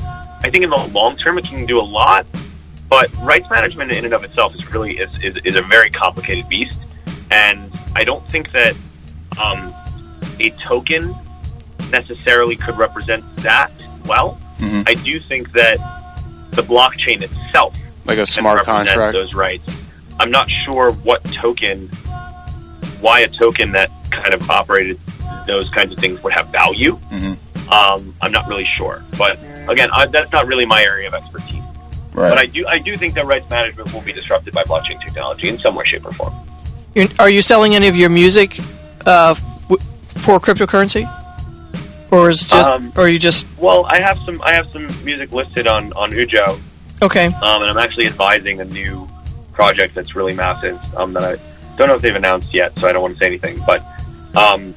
I 0.43 0.49
think 0.51 0.65
in 0.65 0.71
the 0.71 0.91
long 0.93 1.17
term 1.17 1.39
it 1.39 1.45
can 1.45 1.67
do 1.67 1.79
a 1.81 1.83
lot, 1.83 2.27
but 2.89 3.15
rights 3.19 3.51
management 3.51 3.91
in 3.93 4.05
and 4.05 4.15
of 4.15 4.25
itself 4.25 4.55
is 4.55 4.71
really 4.73 4.99
is, 4.99 5.11
is, 5.23 5.37
is 5.45 5.57
a 5.57 5.63
very 5.63 5.91
complicated 5.91 6.49
beast, 6.49 6.79
and 7.31 7.71
I 7.95 8.05
don't 8.05 8.27
think 8.31 8.53
that 8.53 8.75
um, 9.43 9.75
a 10.41 10.51
token 10.65 11.15
necessarily 11.91 12.57
could 12.57 12.77
represent 12.79 13.25
that 13.39 13.71
well. 14.07 14.39
Mhm. 14.59 14.89
I 14.89 14.95
do 14.95 15.21
think 15.21 15.53
that 15.53 15.77
the 16.53 16.63
blockchain 16.63 17.21
itself 17.23 17.77
Like 18.07 18.19
a 18.19 18.27
smart 18.27 18.65
contract? 18.65 19.13
those 19.13 19.35
rights. 19.35 19.65
I'm 20.19 20.31
not 20.31 20.49
sure 20.51 20.93
what 20.93 21.23
token, 21.25 21.89
why 23.01 23.21
a 23.21 23.29
token 23.29 23.73
that 23.73 23.91
kind 24.11 24.33
of 24.35 24.49
operated 24.51 24.99
those 25.47 25.69
kinds 25.71 25.93
of 25.93 25.99
things 25.99 26.23
would 26.23 26.33
have 26.33 26.49
value. 26.49 26.99
Mhm. 27.11 27.37
Um, 27.71 28.15
I'm 28.23 28.33
not 28.33 28.49
really 28.49 28.65
sure, 28.77 29.03
but 29.19 29.39
again, 29.69 29.91
I, 29.93 30.07
that's 30.07 30.33
not 30.33 30.47
really 30.47 30.67
my 30.67 30.83
area 30.83 31.09
of 31.09 31.15
expertise. 31.15 31.63
Right. 32.13 32.31
But 32.31 32.39
I 32.39 32.47
do, 32.47 32.67
I 32.67 32.79
do 32.79 32.97
think 32.97 33.15
that 33.15 33.27
rights 33.27 33.49
management 33.51 33.93
will 33.93 34.01
be 34.01 34.13
disrupted 34.13 34.55
by 34.55 34.63
blockchain 34.63 35.01
technology 35.03 35.49
in 35.49 35.59
some 35.59 35.75
way, 35.75 35.85
shape, 35.85 36.07
or 36.07 36.13
form. 36.13 36.33
You're, 36.95 37.09
are 37.19 37.29
you 37.29 37.43
selling 37.43 37.75
any 37.75 37.89
of 37.89 37.97
your 37.97 38.09
music 38.09 38.59
uh, 39.05 39.35
w- 39.69 39.83
for 40.09 40.41
cryptocurrency, 40.41 41.05
or 42.11 42.31
is 42.31 42.47
just, 42.47 42.71
Um, 42.71 42.91
or 42.97 43.09
you 43.09 43.19
just 43.19 43.47
Well, 43.59 43.85
I 43.91 44.01
have 44.01 44.17
some, 44.25 44.41
I 44.43 44.55
have 44.55 44.69
some 44.71 44.87
music 45.05 45.33
listed 45.33 45.67
on 45.67 45.93
on 45.93 46.11
Ujo, 46.13 46.59
okay? 47.03 47.27
um, 47.27 47.61
and 47.63 47.71
I'm 47.71 47.77
actually 47.79 48.07
advising 48.07 48.61
a 48.61 48.65
new 48.65 49.07
project 49.57 49.95
that's 49.95 50.15
really 50.15 50.35
massive 50.35 50.79
um, 50.97 51.13
that 51.15 51.25
I 51.25 51.77
don't 51.77 51.89
know 51.89 51.95
if 51.97 52.03
they've 52.03 52.15
announced 52.15 52.55
yet, 52.55 52.79
so 52.79 52.89
I 52.89 52.93
don't 52.93 53.03
want 53.03 53.15
to 53.15 53.19
say 53.19 53.27
anything. 53.27 53.59
But 53.67 53.83
um, 54.37 54.75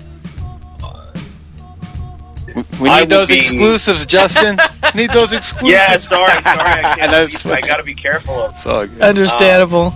We 2.82 2.90
need 2.90 3.10
those 3.10 3.28
be- 3.28 3.36
exclusives, 3.38 4.06
Justin. 4.06 4.58
need 4.96 5.12
those 5.12 5.34
exclusives. 5.34 5.72
yeah, 5.72 5.98
sorry, 5.98 6.32
sorry, 6.32 6.44
I 6.46 6.92
I 6.94 7.28
can't. 7.28 7.46
I 7.48 7.62
got 7.62 7.78
to 7.78 7.84
be 7.84 7.94
careful 7.94 8.36
of. 8.36 8.52
It's 8.54 8.66
all 8.66 8.88
good. 8.88 9.02
Understandable. 9.02 9.94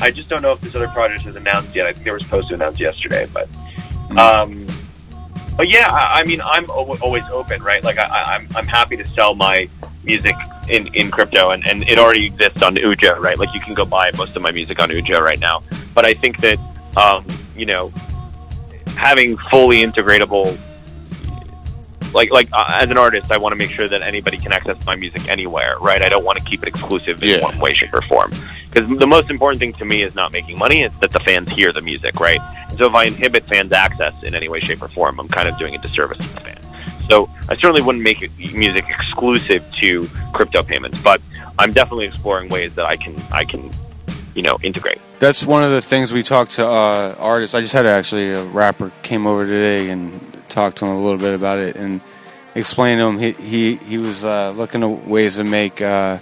I 0.00 0.10
just 0.10 0.28
don't 0.28 0.42
know 0.42 0.52
if 0.52 0.60
this 0.60 0.74
other 0.74 0.88
project 0.88 1.26
is 1.26 1.36
announced 1.36 1.74
yet. 1.74 1.86
I 1.86 1.92
think 1.92 2.04
they 2.04 2.10
were 2.10 2.20
supposed 2.20 2.48
to 2.48 2.54
announce 2.54 2.80
yesterday, 2.80 3.28
but 3.32 3.48
um, 4.16 4.66
but 5.56 5.68
yeah, 5.68 5.86
I, 5.90 6.20
I 6.20 6.24
mean, 6.24 6.40
I'm 6.40 6.64
al- 6.70 6.98
always 7.02 7.24
open, 7.30 7.62
right? 7.62 7.82
Like 7.84 7.98
I, 7.98 8.04
I, 8.06 8.34
I'm 8.34 8.48
I'm 8.56 8.66
happy 8.66 8.96
to 8.96 9.06
sell 9.06 9.34
my 9.34 9.68
music 10.02 10.34
in, 10.68 10.88
in 10.94 11.10
crypto, 11.10 11.50
and, 11.50 11.66
and 11.66 11.82
it 11.88 11.98
already 11.98 12.26
exists 12.26 12.62
on 12.62 12.76
Ujo, 12.76 13.18
right? 13.18 13.38
Like 13.38 13.54
you 13.54 13.60
can 13.60 13.74
go 13.74 13.84
buy 13.84 14.10
most 14.16 14.34
of 14.36 14.42
my 14.42 14.50
music 14.50 14.80
on 14.80 14.90
Ujo 14.90 15.20
right 15.20 15.40
now. 15.40 15.62
But 15.94 16.04
I 16.04 16.14
think 16.14 16.40
that 16.40 16.58
um, 16.96 17.26
you 17.56 17.66
know, 17.66 17.88
having 18.96 19.36
fully 19.50 19.82
integratable. 19.82 20.58
Like, 22.12 22.30
like 22.30 22.48
uh, 22.52 22.64
as 22.68 22.90
an 22.90 22.96
artist, 22.96 23.32
I 23.32 23.38
want 23.38 23.54
to 23.54 23.56
make 23.56 23.70
sure 23.72 23.88
that 23.88 24.02
anybody 24.02 24.36
can 24.36 24.52
access 24.52 24.76
my 24.86 24.94
music 24.94 25.28
anywhere, 25.28 25.76
right? 25.80 26.00
I 26.00 26.08
don't 26.08 26.24
want 26.24 26.38
to 26.38 26.44
keep 26.44 26.62
it 26.62 26.68
exclusive 26.68 27.20
in 27.24 27.28
Yeah. 27.28 27.42
one 27.42 27.58
way, 27.58 27.74
shape, 27.74 27.92
or 27.92 28.02
form. 28.02 28.30
Because 28.70 28.88
the 29.00 29.06
most 29.06 29.30
important 29.30 29.58
thing 29.58 29.72
to 29.74 29.84
me 29.84 30.02
is 30.02 30.14
not 30.14 30.32
making 30.32 30.56
money; 30.56 30.82
it's 30.84 30.96
that 30.98 31.10
the 31.10 31.18
fans 31.18 31.48
hear 31.50 31.72
the 31.72 31.80
music, 31.80 32.20
right? 32.20 32.38
And 32.70 32.78
so, 32.78 32.86
if 32.86 32.94
I 32.94 33.04
inhibit 33.04 33.44
fans' 33.46 33.72
access 33.72 34.14
in 34.22 34.34
any 34.36 34.48
way, 34.48 34.60
shape, 34.60 34.80
or 34.82 34.88
form, 34.88 35.18
I'm 35.18 35.26
kind 35.28 35.48
of 35.48 35.58
doing 35.58 35.74
a 35.74 35.78
disservice 35.78 36.18
to 36.18 36.34
the 36.34 36.40
fan. 36.40 36.58
So, 37.08 37.28
I 37.48 37.56
certainly 37.56 37.82
wouldn't 37.82 38.02
make 38.02 38.22
music 38.54 38.86
exclusive 38.88 39.64
to 39.76 40.08
crypto 40.32 40.62
payments, 40.62 41.00
but 41.00 41.20
I'm 41.58 41.72
definitely 41.72 42.06
exploring 42.06 42.48
ways 42.48 42.74
that 42.76 42.86
I 42.86 42.96
can, 42.96 43.14
I 43.32 43.44
can, 43.44 43.70
you 44.34 44.42
know, 44.42 44.58
integrate. 44.62 44.98
That's 45.18 45.44
one 45.44 45.62
of 45.62 45.70
the 45.70 45.82
things 45.82 46.12
we 46.12 46.22
talked 46.22 46.52
to 46.52 46.66
uh, 46.66 47.14
artists. 47.18 47.54
I 47.54 47.60
just 47.60 47.72
had 47.72 47.86
actually 47.86 48.30
a 48.30 48.44
rapper 48.44 48.90
came 49.02 49.26
over 49.26 49.46
today 49.46 49.90
and 49.90 50.20
talked 50.48 50.78
to 50.78 50.86
him 50.86 50.92
a 50.92 51.00
little 51.00 51.18
bit 51.18 51.34
about 51.34 51.58
it 51.58 51.76
and 51.76 52.00
explained 52.54 53.00
to 53.00 53.06
him 53.06 53.18
he 53.18 53.32
he, 53.32 53.76
he 53.76 53.98
was 53.98 54.24
uh, 54.24 54.50
looking 54.52 54.82
at 54.82 55.06
ways 55.06 55.36
to 55.36 55.44
make 55.44 55.80
uh, 55.82 56.18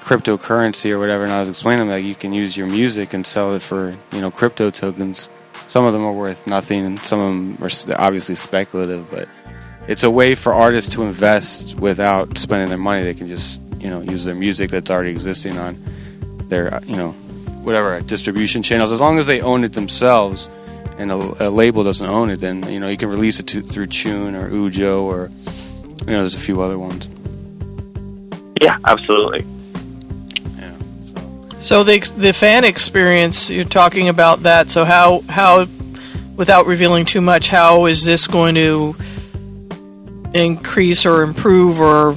cryptocurrency 0.00 0.90
or 0.90 0.98
whatever. 0.98 1.24
And 1.24 1.32
I 1.32 1.40
was 1.40 1.48
explaining 1.48 1.88
that 1.88 2.02
you 2.02 2.14
can 2.14 2.32
use 2.32 2.56
your 2.56 2.66
music 2.66 3.14
and 3.14 3.26
sell 3.26 3.54
it 3.54 3.62
for 3.62 3.96
you 4.12 4.20
know 4.20 4.30
crypto 4.30 4.70
tokens. 4.70 5.28
Some 5.66 5.84
of 5.84 5.92
them 5.92 6.04
are 6.04 6.12
worth 6.12 6.46
nothing, 6.46 6.84
and 6.84 6.98
some 6.98 7.20
of 7.20 7.26
them 7.26 7.58
are 7.62 7.70
obviously 7.98 8.34
speculative. 8.34 9.10
But 9.10 9.28
it's 9.88 10.02
a 10.02 10.10
way 10.10 10.34
for 10.34 10.52
artists 10.54 10.94
to 10.94 11.02
invest 11.02 11.78
without 11.78 12.38
spending 12.38 12.68
their 12.68 12.78
money. 12.78 13.02
They 13.02 13.14
can 13.14 13.26
just 13.26 13.60
you 13.78 13.88
know 13.88 14.02
use 14.02 14.24
their 14.24 14.34
music 14.34 14.70
that's 14.70 14.90
already 14.90 15.10
existing 15.10 15.58
on 15.58 15.82
their 16.48 16.74
uh, 16.74 16.80
you 16.86 16.96
know 16.96 17.10
whatever 17.62 18.00
distribution 18.00 18.62
channels 18.62 18.92
as 18.92 19.00
long 19.00 19.18
as 19.18 19.26
they 19.26 19.40
own 19.40 19.64
it 19.64 19.72
themselves 19.72 20.48
and 20.98 21.10
a, 21.10 21.48
a 21.48 21.50
label 21.50 21.84
doesn't 21.84 22.08
own 22.08 22.30
it 22.30 22.40
then 22.40 22.62
you 22.70 22.80
know 22.80 22.88
you 22.88 22.96
can 22.96 23.08
release 23.08 23.38
it 23.38 23.46
to, 23.46 23.60
through 23.62 23.86
Tune 23.86 24.34
or 24.34 24.50
Ujo 24.50 25.02
or 25.02 25.30
you 26.00 26.12
know 26.12 26.20
there's 26.20 26.34
a 26.34 26.38
few 26.38 26.60
other 26.60 26.78
ones 26.78 27.08
Yeah, 28.60 28.78
absolutely. 28.84 29.46
So 31.60 31.84
the 31.84 32.00
the 32.16 32.32
fan 32.32 32.64
experience 32.64 33.50
you're 33.50 33.64
talking 33.64 34.08
about 34.08 34.44
that. 34.44 34.70
So 34.70 34.86
how 34.86 35.20
how 35.28 35.66
without 36.34 36.64
revealing 36.64 37.04
too 37.04 37.20
much, 37.20 37.48
how 37.48 37.84
is 37.84 38.04
this 38.06 38.26
going 38.26 38.54
to 38.54 38.96
increase 40.34 41.04
or 41.06 41.22
improve 41.22 41.80
or 41.80 42.12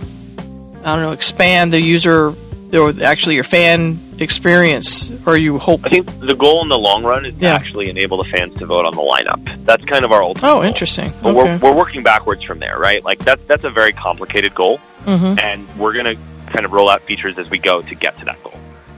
I 0.86 0.96
don't 0.96 1.02
know 1.02 1.12
expand 1.12 1.72
the 1.74 1.80
user 1.82 2.34
or 2.74 2.94
actually 3.04 3.36
your 3.36 3.44
fan 3.44 4.00
experience? 4.20 5.12
Or 5.26 5.38
you 5.38 5.58
hope? 5.60 5.82
I 5.86 5.90
think 5.90 6.06
the 6.20 6.36
goal 6.36 6.62
in 6.62 6.70
the 6.70 6.78
long 6.78 7.04
run 7.04 7.26
is 7.26 7.38
to 7.40 7.46
actually 7.46 7.90
enable 7.90 8.18
the 8.18 8.30
fans 8.30 8.58
to 8.60 8.66
vote 8.66 8.86
on 8.86 8.94
the 8.96 9.02
lineup. 9.02 9.66
That's 9.66 9.84
kind 9.86 10.04
of 10.06 10.12
our 10.12 10.22
ultimate. 10.24 10.48
Oh, 10.50 10.54
goal. 10.56 10.64
interesting. 10.64 11.12
But 11.22 11.36
Okay. 11.36 11.58
we're, 11.62 11.72
we're 11.72 11.78
working 11.78 12.04
backwards 12.04 12.44
from 12.44 12.60
there, 12.60 12.78
right? 12.80 13.04
Like 13.04 13.20
that's 13.20 13.44
that's 13.46 13.64
a 13.64 13.70
very 13.70 13.94
complicated 13.94 14.54
goal, 14.56 14.80
Mhm. 15.06 15.40
and 15.42 15.68
we're 15.78 15.94
gonna 15.94 16.16
kind 16.48 16.66
of 16.66 16.72
roll 16.74 16.90
out 16.90 17.02
features 17.04 17.38
as 17.38 17.50
we 17.50 17.58
go 17.60 17.82
to 17.82 17.96
get 17.96 18.18
to 18.20 18.26
that 18.26 18.42
goal. 18.44 18.54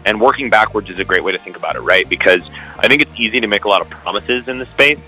And 0.05 0.21
working 0.21 0.49
backwards 0.49 0.89
is 0.89 0.99
a 0.99 1.03
great 1.05 1.23
way 1.23 1.31
to 1.31 1.37
think 1.39 1.57
about 1.57 1.75
it, 1.75 1.79
right? 1.81 2.07
Because 2.07 2.41
I 2.79 2.87
think 2.87 3.01
it's 3.01 3.11
easy 3.17 3.39
to 3.39 3.47
make 3.47 3.65
a 3.65 3.69
lot 3.69 3.81
of 3.81 3.89
promises 3.89 4.47
in 4.47 4.59
this 4.59 4.69
space, 4.69 4.99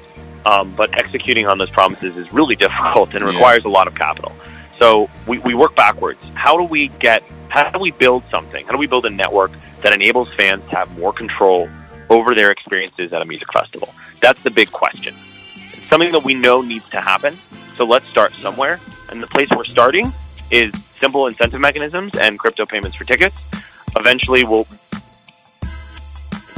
um, 0.45 0.73
but 0.75 0.97
executing 0.97 1.47
on 1.47 1.57
those 1.57 1.69
promises 1.69 2.15
is 2.17 2.31
really 2.33 2.55
difficult 2.55 3.13
and 3.13 3.21
Yeah. 3.21 3.29
requires 3.31 3.65
a 3.65 3.69
lot 3.69 3.87
of 3.87 3.95
capital. 3.95 4.31
So 4.79 5.09
we, 5.25 5.39
we 5.39 5.53
work 5.55 5.75
backwards. 5.75 6.19
How 6.35 6.57
do 6.57 6.63
we 6.63 6.89
get, 6.99 7.23
how 7.49 7.69
do 7.71 7.79
we 7.79 7.91
build 7.91 8.23
something? 8.29 8.65
How 8.65 8.71
do 8.73 8.77
we 8.77 8.87
build 8.87 9.05
a 9.05 9.09
network 9.09 9.51
that 9.81 9.93
enables 9.93 10.31
fans 10.35 10.63
to 10.69 10.75
have 10.75 10.95
more 10.97 11.11
control 11.13 11.67
over 12.09 12.35
their 12.35 12.51
experiences 12.51 13.11
at 13.13 13.21
a 13.21 13.25
music 13.25 13.51
festival? 13.51 13.93
That's 14.19 14.41
the 14.43 14.51
big 14.51 14.71
question. 14.71 15.13
It's 15.73 15.87
something 15.87 16.11
that 16.11 16.23
we 16.23 16.33
know 16.35 16.61
needs 16.61 16.89
to 16.91 17.01
happen. 17.01 17.35
So 17.75 17.85
let's 17.85 18.07
start 18.07 18.33
somewhere. 18.33 18.79
And 19.09 19.21
the 19.21 19.27
place 19.27 19.49
we're 19.49 19.63
starting 19.65 20.11
is 20.51 20.71
simple 20.99 21.27
incentive 21.27 21.59
mechanisms 21.59 22.15
and 22.15 22.37
crypto 22.39 22.65
payments 22.65 22.97
for 22.97 23.03
tickets. 23.03 23.35
Eventually, 23.95 24.43
we'll 24.43 24.67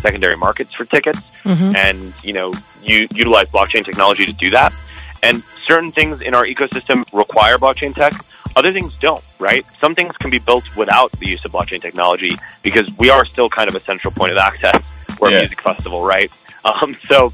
secondary 0.02 0.36
markets 0.38 0.74
for 0.74 0.86
tickets, 0.86 1.22
Mhm. 1.46 1.76
and 1.76 2.14
you 2.24 2.34
know, 2.34 2.54
you 2.84 3.08
utilize 3.14 3.48
blockchain 3.50 3.84
technology 3.86 4.26
to 4.26 4.34
do 4.34 4.50
that. 4.52 4.74
And 5.22 5.44
certain 5.66 5.92
things 5.92 6.22
in 6.22 6.34
our 6.34 6.46
ecosystem 6.46 7.06
require 7.14 7.58
blockchain 7.58 7.94
tech. 7.94 8.14
Other 8.56 8.72
things 8.74 8.94
don't, 9.00 9.24
right? 9.38 9.66
Some 9.80 9.94
things 9.96 10.16
can 10.18 10.30
be 10.32 10.40
built 10.40 10.64
without 10.76 11.12
the 11.14 11.28
use 11.28 11.44
of 11.46 11.52
blockchain 11.52 11.82
technology 11.82 12.38
because 12.64 12.90
we 12.98 13.10
are 13.10 13.24
still 13.26 13.50
kind 13.50 13.68
of 13.70 13.76
a 13.76 13.80
central 13.80 14.12
point 14.12 14.32
of 14.32 14.38
access. 14.38 14.82
We're 15.20 15.30
Yeah. 15.32 15.38
a 15.38 15.40
music 15.42 15.62
festival, 15.62 16.04
right? 16.04 16.32
Um, 16.66 16.96
so 17.08 17.32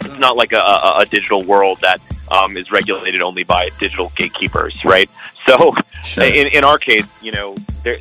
it's 0.00 0.18
not 0.18 0.36
like 0.36 0.52
a, 0.52 0.58
a, 0.58 0.98
a 1.00 1.06
digital 1.06 1.42
world 1.42 1.78
that 1.80 2.00
um, 2.30 2.56
is 2.56 2.70
regulated 2.72 3.20
only 3.22 3.42
by 3.44 3.68
digital 3.78 4.10
gatekeepers, 4.16 4.84
right? 4.84 5.08
So 5.46 5.74
Sure. 6.04 6.24
in, 6.24 6.46
in 6.48 6.64
our 6.64 6.78
case, 6.78 7.06
you 7.20 7.32
know, 7.32 7.56
there, 7.82 7.98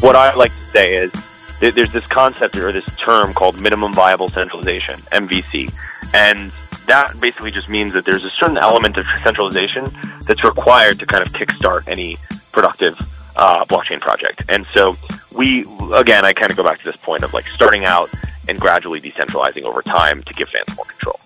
what 0.00 0.14
I 0.16 0.32
like 0.34 0.50
to 0.52 0.70
say 0.72 0.94
is 0.94 1.10
that 1.12 1.22
there's 1.60 1.92
this 1.92 2.06
concept 2.06 2.56
or 2.56 2.72
this 2.72 2.86
term 2.96 3.34
called 3.34 3.60
minimum 3.60 3.92
viable 3.92 4.28
centralization, 4.28 5.00
MVC, 5.12 5.72
and 6.14 6.52
that 6.86 7.20
basically 7.20 7.50
just 7.50 7.68
means 7.68 7.92
that 7.92 8.04
there's 8.04 8.24
a 8.24 8.30
certain 8.30 8.58
element 8.58 8.96
of 8.96 9.06
centralization 9.22 9.90
that's 10.26 10.42
required 10.42 10.98
to 10.98 11.06
kind 11.06 11.26
of 11.26 11.32
kickstart 11.32 11.86
any 11.86 12.16
productive 12.52 12.98
uh, 13.36 13.64
blockchain 13.66 14.00
project. 14.00 14.42
And 14.48 14.66
so 14.72 14.96
we, 15.34 15.66
again, 15.94 16.24
I 16.24 16.32
kind 16.32 16.50
of 16.50 16.56
go 16.56 16.64
back 16.64 16.78
to 16.78 16.84
this 16.84 16.96
point 16.96 17.22
of 17.22 17.32
like 17.34 17.46
starting 17.46 17.84
out 17.84 18.10
and 18.48 18.58
gradually 18.58 19.00
decentralizing 19.00 19.62
over 19.62 19.82
time 19.82 20.22
to 20.24 20.34
give 20.34 20.48
fans 20.48 20.74
more 20.76 20.86
control. 20.86 21.20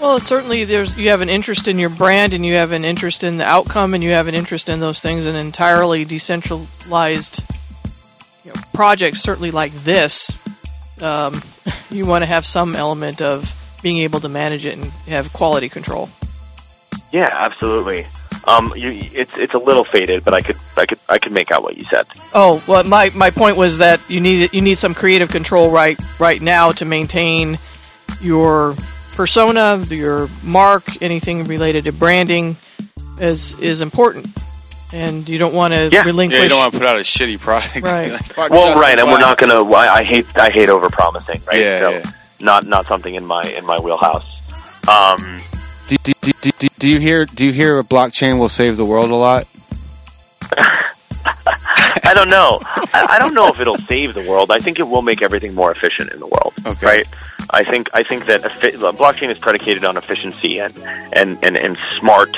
Well, 0.00 0.20
certainly 0.20 0.64
there's 0.64 0.96
you 0.96 1.08
have 1.10 1.22
an 1.22 1.28
interest 1.28 1.66
in 1.66 1.78
your 1.78 1.90
brand 1.90 2.32
and 2.32 2.46
you 2.46 2.54
have 2.54 2.72
an 2.72 2.84
interest 2.84 3.24
in 3.24 3.36
the 3.36 3.44
outcome 3.44 3.94
and 3.94 4.04
you 4.04 4.10
have 4.10 4.28
an 4.28 4.34
interest 4.34 4.68
in 4.68 4.78
those 4.78 5.00
things. 5.00 5.26
An 5.26 5.34
entirely 5.34 6.04
decentralized 6.04 7.42
you 8.48 8.54
know, 8.54 8.60
project, 8.72 9.16
certainly 9.16 9.50
like 9.50 9.72
this, 9.72 10.32
um, 11.02 11.42
you 11.90 12.06
want 12.06 12.22
to 12.22 12.26
have 12.26 12.46
some 12.46 12.74
element 12.74 13.20
of 13.20 13.52
being 13.82 13.98
able 13.98 14.20
to 14.20 14.28
manage 14.28 14.66
it 14.66 14.76
and 14.76 14.86
have 15.06 15.32
quality 15.32 15.68
control. 15.68 16.08
Yeah, 17.12 17.30
absolutely. 17.32 18.06
Um, 18.44 18.72
you, 18.76 18.90
it's 18.94 19.36
it's 19.36 19.52
a 19.52 19.58
little 19.58 19.84
faded, 19.84 20.24
but 20.24 20.32
I 20.32 20.40
could 20.40 20.56
I 20.76 20.86
could 20.86 20.98
I 21.08 21.18
could 21.18 21.32
make 21.32 21.50
out 21.50 21.62
what 21.62 21.76
you 21.76 21.84
said. 21.84 22.06
Oh 22.32 22.62
well, 22.66 22.82
my, 22.84 23.10
my 23.14 23.30
point 23.30 23.56
was 23.56 23.78
that 23.78 24.00
you 24.08 24.20
need 24.20 24.52
you 24.54 24.62
need 24.62 24.78
some 24.78 24.94
creative 24.94 25.28
control 25.28 25.70
right 25.70 25.98
right 26.18 26.40
now 26.40 26.72
to 26.72 26.84
maintain 26.86 27.58
your 28.22 28.74
persona, 29.14 29.84
your 29.90 30.28
mark, 30.42 31.02
anything 31.02 31.44
related 31.44 31.84
to 31.84 31.92
branding 31.92 32.56
is 33.20 33.58
is 33.58 33.82
important, 33.82 34.28
and 34.92 35.28
you 35.28 35.38
don't 35.38 35.54
want 35.54 35.74
to 35.74 35.88
Yeah. 35.92 36.02
relinquish. 36.04 36.36
Yeah, 36.38 36.42
you 36.44 36.48
don't 36.50 36.58
want 36.58 36.72
to 36.72 36.78
put 36.78 36.86
out 36.88 36.96
a 36.98 37.02
shitty 37.02 37.38
product. 37.40 37.76
Right. 37.82 38.12
Like, 38.12 38.22
fuck 38.24 38.50
well, 38.50 38.60
Justin 38.68 38.80
right, 38.82 38.98
and 38.98 39.08
we're 39.10 39.18
not 39.20 39.38
gonna. 39.38 39.62
I, 39.64 39.96
I 39.96 40.02
hate 40.02 40.26
I 40.36 40.50
hate 40.50 40.68
over 40.68 40.88
promising, 40.90 41.40
right? 41.46 41.60
Yeah, 41.60 41.78
so 41.80 41.90
yeah. 41.90 42.10
not 42.40 42.66
not 42.66 42.86
something 42.86 43.14
in 43.14 43.24
my 43.26 43.42
in 43.42 43.64
my 43.66 43.78
wheelhouse. 43.78 44.26
Um, 44.88 45.40
Do, 45.88 45.96
do, 46.02 46.12
do, 46.22 46.32
do, 46.40 46.50
do, 46.58 46.68
do 46.78 46.88
you 46.88 46.98
hear? 46.98 47.24
Do 47.26 47.44
you 47.44 47.52
hear 47.52 47.78
a 47.78 47.84
blockchain 47.84 48.38
will 48.38 48.48
save 48.48 48.76
the 48.76 48.84
world 48.86 49.10
a 49.10 49.14
lot? 49.14 49.46
I 52.04 52.14
don't 52.14 52.30
know. 52.30 52.60
I, 52.64 53.06
I 53.10 53.18
don't 53.18 53.34
know 53.34 53.48
if 53.48 53.60
it'll 53.60 53.76
save 53.78 54.14
the 54.14 54.26
world. 54.28 54.50
I 54.50 54.58
think 54.60 54.78
it 54.78 54.84
will 54.88 55.02
make 55.02 55.20
everything 55.22 55.54
more 55.54 55.70
efficient 55.70 56.10
in 56.12 56.20
the 56.20 56.26
world. 56.26 56.54
Okay. 56.64 56.86
Right. 56.86 57.06
I 57.50 57.64
think 57.64 57.88
I 57.94 58.02
think 58.02 58.26
that 58.26 58.44
effi- 58.44 58.76
blockchain 58.76 59.30
is 59.30 59.38
predicated 59.38 59.84
on 59.84 59.96
efficiency 59.96 60.58
and 60.58 60.72
and 61.12 61.38
and, 61.42 61.56
and 61.56 61.76
smart 61.98 62.34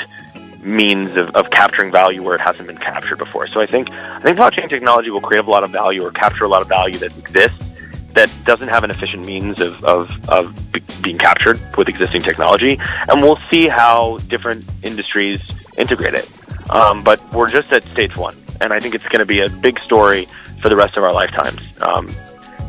means 0.62 1.16
of, 1.16 1.30
of 1.30 1.50
capturing 1.50 1.90
value 1.90 2.22
where 2.22 2.34
it 2.34 2.40
hasn't 2.40 2.66
been 2.66 2.78
captured 2.78 3.16
before. 3.16 3.46
So 3.46 3.60
I 3.60 3.66
think 3.66 3.90
I 3.90 4.20
think 4.20 4.38
blockchain 4.38 4.68
technology 4.68 5.10
will 5.10 5.20
create 5.20 5.44
a 5.44 5.50
lot 5.50 5.64
of 5.64 5.70
value 5.70 6.04
or 6.04 6.10
capture 6.10 6.44
a 6.44 6.48
lot 6.48 6.62
of 6.62 6.68
value 6.68 6.98
that 6.98 7.16
exists 7.16 7.70
that 8.14 8.30
doesn't 8.44 8.68
have 8.68 8.84
an 8.84 8.90
efficient 8.90 9.24
means 9.24 9.60
of, 9.60 9.82
of, 9.84 10.10
of 10.28 10.72
be- 10.72 10.82
being 11.02 11.18
captured 11.18 11.60
with 11.76 11.88
existing 11.88 12.20
technology. 12.22 12.78
And 13.08 13.22
we'll 13.22 13.38
see 13.50 13.68
how 13.68 14.18
different 14.28 14.64
industries 14.82 15.40
integrate 15.78 16.14
it. 16.14 16.28
Um, 16.70 17.02
but 17.02 17.20
we're 17.32 17.48
just 17.48 17.72
at 17.72 17.84
stage 17.84 18.16
one. 18.16 18.36
And 18.60 18.72
I 18.72 18.80
think 18.80 18.94
it's 18.94 19.06
going 19.06 19.20
to 19.20 19.26
be 19.26 19.40
a 19.40 19.48
big 19.48 19.78
story 19.78 20.26
for 20.60 20.68
the 20.68 20.76
rest 20.76 20.96
of 20.96 21.04
our 21.04 21.12
lifetimes 21.12 21.60
um, 21.82 22.10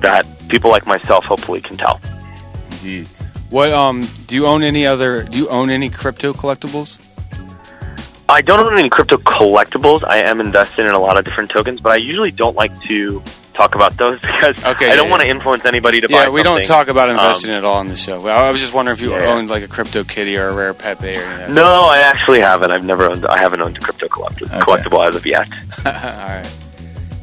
that 0.01 0.25
people 0.47 0.69
like 0.69 0.85
myself 0.85 1.25
hopefully 1.25 1.61
can 1.61 1.77
tell. 1.77 1.99
Indeed. 2.71 3.07
What 3.49 3.71
um? 3.73 4.07
Do 4.27 4.35
you 4.35 4.47
own 4.47 4.63
any 4.63 4.87
other? 4.87 5.23
Do 5.23 5.37
you 5.37 5.49
own 5.49 5.69
any 5.69 5.89
crypto 5.89 6.31
collectibles? 6.31 7.05
I 8.31 8.41
don't 8.41 8.59
own 8.65 8.77
any 8.77 8.89
crypto 8.89 9.17
collectibles. 9.17 10.03
I 10.07 10.17
am 10.29 10.39
invested 10.41 10.85
in 10.85 10.93
a 10.93 10.99
lot 10.99 11.17
of 11.17 11.25
different 11.25 11.49
tokens, 11.51 11.79
but 11.79 11.91
I 11.91 11.97
usually 11.97 12.31
don't 12.31 12.55
like 12.55 12.71
to 12.83 13.21
talk 13.53 13.75
about 13.75 13.97
those 13.97 14.19
because 14.21 14.63
Okay, 14.63 14.89
I 14.91 14.95
don't 14.95 15.05
yeah, 15.05 15.11
want 15.11 15.21
to 15.23 15.27
influence 15.29 15.65
anybody 15.65 15.99
to 16.01 16.07
buy 16.07 16.23
Yeah, 16.23 16.29
we 16.29 16.41
don't 16.41 16.65
talk 16.65 16.87
about 16.87 17.09
investing 17.09 17.51
Um, 17.51 17.57
at 17.57 17.65
all 17.65 17.75
on 17.75 17.87
the 17.87 17.95
show. 17.95 18.25
I 18.27 18.49
was 18.49 18.61
just 18.61 18.73
wondering 18.73 18.97
if 18.97 19.01
you 19.03 19.11
Yeah, 19.11 19.23
yeah. 19.23 19.33
owned 19.33 19.49
like 19.49 19.63
a 19.63 19.67
crypto 19.67 20.03
kitty 20.03 20.37
or 20.37 20.47
a 20.49 20.53
rare 20.55 20.73
Pepe 20.73 21.05
or 21.05 21.09
anything. 21.09 21.29
like 21.37 21.47
that. 21.47 21.55
No, 21.55 21.85
I 21.87 21.99
actually 21.99 22.39
haven't. 22.39 22.71
I've 22.71 22.85
never 22.85 23.05
owned. 23.05 23.25
I 23.25 23.37
haven't 23.37 23.61
owned 23.61 23.77
a 23.77 23.81
crypto 23.81 24.07
collect- 24.07 24.41
Okay. 24.41 24.59
collectible 24.59 25.07
as 25.07 25.15
of 25.15 25.25
yet. 25.25 25.47
all 25.85 25.91
right. 25.91 26.47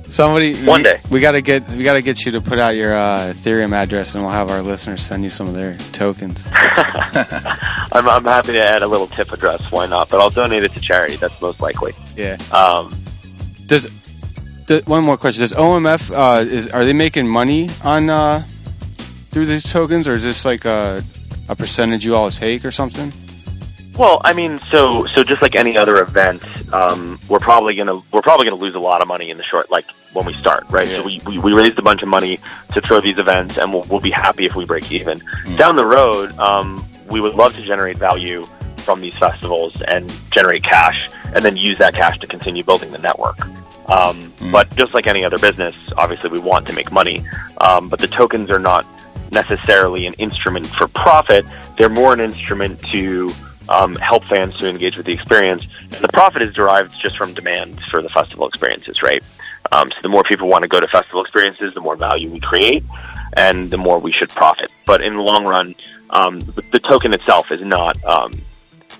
Somebody, 0.09 0.57
One 0.65 0.83
day. 0.83 1.01
we 1.11 1.21
got 1.21 1.33
to 1.33 1.43
get 1.43 1.69
we 1.71 1.85
got 1.85 1.93
to 1.95 2.03
get 2.03 2.25
you 2.25 2.33
to 2.33 2.41
put 2.41 2.59
out 2.59 2.75
your 2.75 2.95
uh, 2.95 3.33
Ethereum 3.35 3.73
address, 3.75 4.15
and 4.15 4.25
we'll 4.25 4.33
have 4.33 4.51
our 4.51 4.63
listeners 4.63 5.03
send 5.03 5.23
you 5.23 5.29
some 5.31 5.47
of 5.47 5.55
their 5.55 5.77
tokens. 5.93 6.47
I'm, 6.53 8.09
I'm 8.09 8.25
happy 8.25 8.53
to 8.53 8.63
add 8.63 8.83
a 8.83 8.87
little 8.87 9.07
tip 9.07 9.33
address. 9.33 9.71
Why 9.71 9.85
not? 9.87 10.09
But 10.09 10.21
I'll 10.21 10.31
donate 10.31 10.63
it 10.63 10.73
to 10.73 10.81
charity. 10.81 11.17
That's 11.17 11.39
most 11.43 11.61
likely. 11.61 11.93
Yeah. 12.17 12.39
Um, 12.53 12.97
Does 13.67 13.87
th- 14.67 14.87
one 14.87 15.05
more 15.05 15.19
question? 15.19 15.41
Does 15.43 15.53
OMF 15.53 16.11
uh, 16.11 16.41
is 16.49 16.69
are 16.69 16.87
they 16.87 16.95
making 16.95 17.29
money 17.29 17.69
on 17.85 18.09
uh, 18.09 18.43
through 19.31 19.45
these 19.47 19.71
tokens, 19.71 20.09
or 20.09 20.15
is 20.15 20.25
this 20.25 20.45
like 20.47 20.65
a 20.65 21.03
a 21.51 21.57
percentage 21.57 22.07
you 22.07 22.15
all 22.15 22.31
take 22.31 22.65
or 22.65 22.71
something? 22.71 23.13
Well, 23.99 24.21
I 24.25 24.33
mean, 24.33 24.61
so 24.61 25.07
so 25.07 25.25
just 25.25 25.43
like 25.43 25.57
any 25.57 25.77
other 25.77 26.01
event, 26.01 26.43
um, 26.73 27.19
we're 27.29 27.41
probably 27.41 27.75
gonna 27.75 28.01
we're 28.13 28.23
probably 28.23 28.47
gonna 28.47 28.61
lose 28.61 28.75
a 28.75 28.81
lot 28.81 29.03
of 29.03 29.09
money 29.09 29.31
in 29.31 29.37
the 29.37 29.43
short, 29.43 29.71
like 29.71 29.87
when 30.13 30.25
we 30.25 30.35
start, 30.35 30.65
right? 30.71 30.87
Yeah. 30.89 30.99
So 30.99 31.07
we, 31.07 31.21
we, 31.27 31.39
we 31.39 31.53
raised 31.53 31.79
a 31.79 31.83
bunch 31.83 32.03
of 32.03 32.09
money 32.09 32.39
to 32.73 32.81
throw 32.81 33.01
these 33.01 33.19
events, 33.19 33.59
and 33.59 33.73
we'll, 33.73 33.85
we'll 33.91 34.01
be 34.01 34.11
happy 34.11 34.47
if 34.47 34.55
we 34.55 34.65
break 34.65 34.91
even. 34.93 35.21
Down 35.57 35.77
the 35.77 35.85
road, 35.85 36.37
um, 36.39 36.83
we 37.11 37.21
would 37.21 37.35
love 37.35 37.55
to 37.57 37.63
generate 37.63 37.99
value 37.99 38.45
from 38.79 39.01
these 39.01 39.19
festivals 39.19 39.83
and 39.83 40.11
generate 40.31 40.63
cash, 40.63 41.09
and 41.35 41.45
then 41.45 41.57
use 41.57 41.77
that 41.79 41.95
cash 41.95 42.19
to 42.21 42.27
continue 42.27 42.63
building 42.63 42.91
the 42.91 42.99
network. 42.99 43.39
Um, 43.89 44.33
But 44.53 44.75
just 44.77 44.95
like 44.95 45.07
any 45.07 45.25
other 45.25 45.39
business, 45.39 45.77
obviously 45.97 46.31
we 46.31 46.39
want 46.39 46.67
to 46.69 46.73
make 46.73 46.93
money, 46.93 47.25
um, 47.61 47.89
but 47.89 47.99
the 47.99 48.07
tokens 48.07 48.51
are 48.51 48.59
not 48.59 48.87
necessarily 49.33 50.07
an 50.07 50.15
instrument 50.15 50.67
for 50.67 50.89
profit. 50.89 51.45
They're 51.77 51.89
more 51.89 52.13
an 52.13 52.21
instrument 52.21 52.81
to 52.93 53.31
um, 53.69 53.95
help 53.97 54.25
fans 54.27 54.57
to 54.57 54.69
engage 54.69 54.97
with 54.97 55.07
the 55.07 55.13
experience. 55.13 55.67
And 55.83 56.03
the 56.03 56.09
profit 56.09 56.43
is 56.43 56.55
derived 56.55 56.99
just 57.01 57.17
from 57.17 57.35
demand 57.35 57.81
for 57.85 58.03
the 58.03 58.09
festival 58.09 58.47
experiences, 58.47 59.03
right? 59.03 59.23
Um, 59.73 59.91
so 59.91 59.99
the 60.03 60.09
more 60.09 60.23
people 60.23 60.49
want 60.49 60.63
to 60.63 60.69
go 60.69 60.81
to 60.81 60.89
festival 60.89 61.23
experiences, 61.23 61.75
the 61.75 61.81
more 61.81 61.97
value 61.97 62.31
we 62.31 62.41
create, 62.41 62.83
and 63.35 63.71
the 63.71 63.77
more 63.77 63.99
we 63.99 64.13
should 64.13 64.31
profit. 64.31 64.73
But 64.87 65.03
in 65.03 65.15
the 65.15 65.23
long 65.23 65.45
run, 65.45 65.75
um, 66.11 66.41
the 66.41 66.81
token 66.83 67.13
itself 67.13 67.51
is 67.53 67.61
not 67.61 68.03
um, 68.05 68.33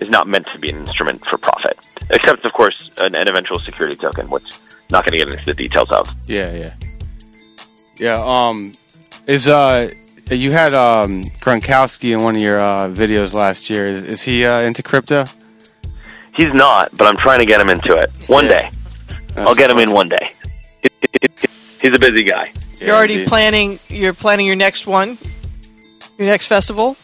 is 0.01 0.11
not 0.11 0.29
meant 0.29 0.47
to 0.49 0.59
be 0.59 0.71
an 0.71 0.79
instrument 0.79 1.25
for 1.25 1.39
profit, 1.39 1.79
except 2.11 2.45
of 2.45 2.53
course 2.53 2.91
an, 2.99 3.15
an 3.15 3.29
eventual 3.29 3.59
security 3.61 3.97
token, 3.97 4.29
which 4.29 4.59
not 4.91 5.05
going 5.05 5.19
to 5.19 5.25
get 5.25 5.31
into 5.31 5.45
the 5.47 5.55
details 5.55 5.91
of. 5.91 6.15
Yeah, 6.27 6.55
yeah, 6.55 6.75
yeah. 7.99 8.21
Um, 8.23 8.73
is 9.27 9.49
uh, 9.49 9.91
you 10.31 10.53
had 10.53 10.75
um 10.75 11.25
Gronkowski 11.41 12.13
in 12.17 12.23
one 12.23 12.37
of 12.37 12.43
your 12.43 12.59
uh, 12.61 12.89
videos 12.89 13.33
last 13.33 13.71
year. 13.71 13.87
Is, 13.89 14.03
is 14.05 14.23
he 14.23 14.45
uh, 14.45 14.61
into 14.61 14.83
crypto? 14.83 15.25
He's 16.35 16.53
not, 16.55 16.97
but 16.97 17.07
I'm 17.07 17.17
trying 17.17 17.41
to 17.41 17.47
get 17.47 17.61
him 17.61 17.69
into 17.69 17.97
it. 17.97 18.11
One 18.29 18.45
Yeah. 18.45 18.51
day, 18.51 18.71
I'll 19.39 19.55
get 19.55 19.71
him 19.71 19.79
in 19.79 19.91
one 19.91 20.09
day. 20.09 20.33
He's 21.81 21.95
a 21.95 21.99
busy 21.99 22.23
guy. 22.25 22.53
You're 22.81 22.95
already 22.95 23.15
indeed. 23.15 23.29
planning. 23.29 23.79
You're 23.89 24.13
planning 24.15 24.47
your 24.47 24.55
next 24.57 24.87
one, 24.87 25.19
your 26.17 26.27
next 26.29 26.47
festival. 26.47 26.97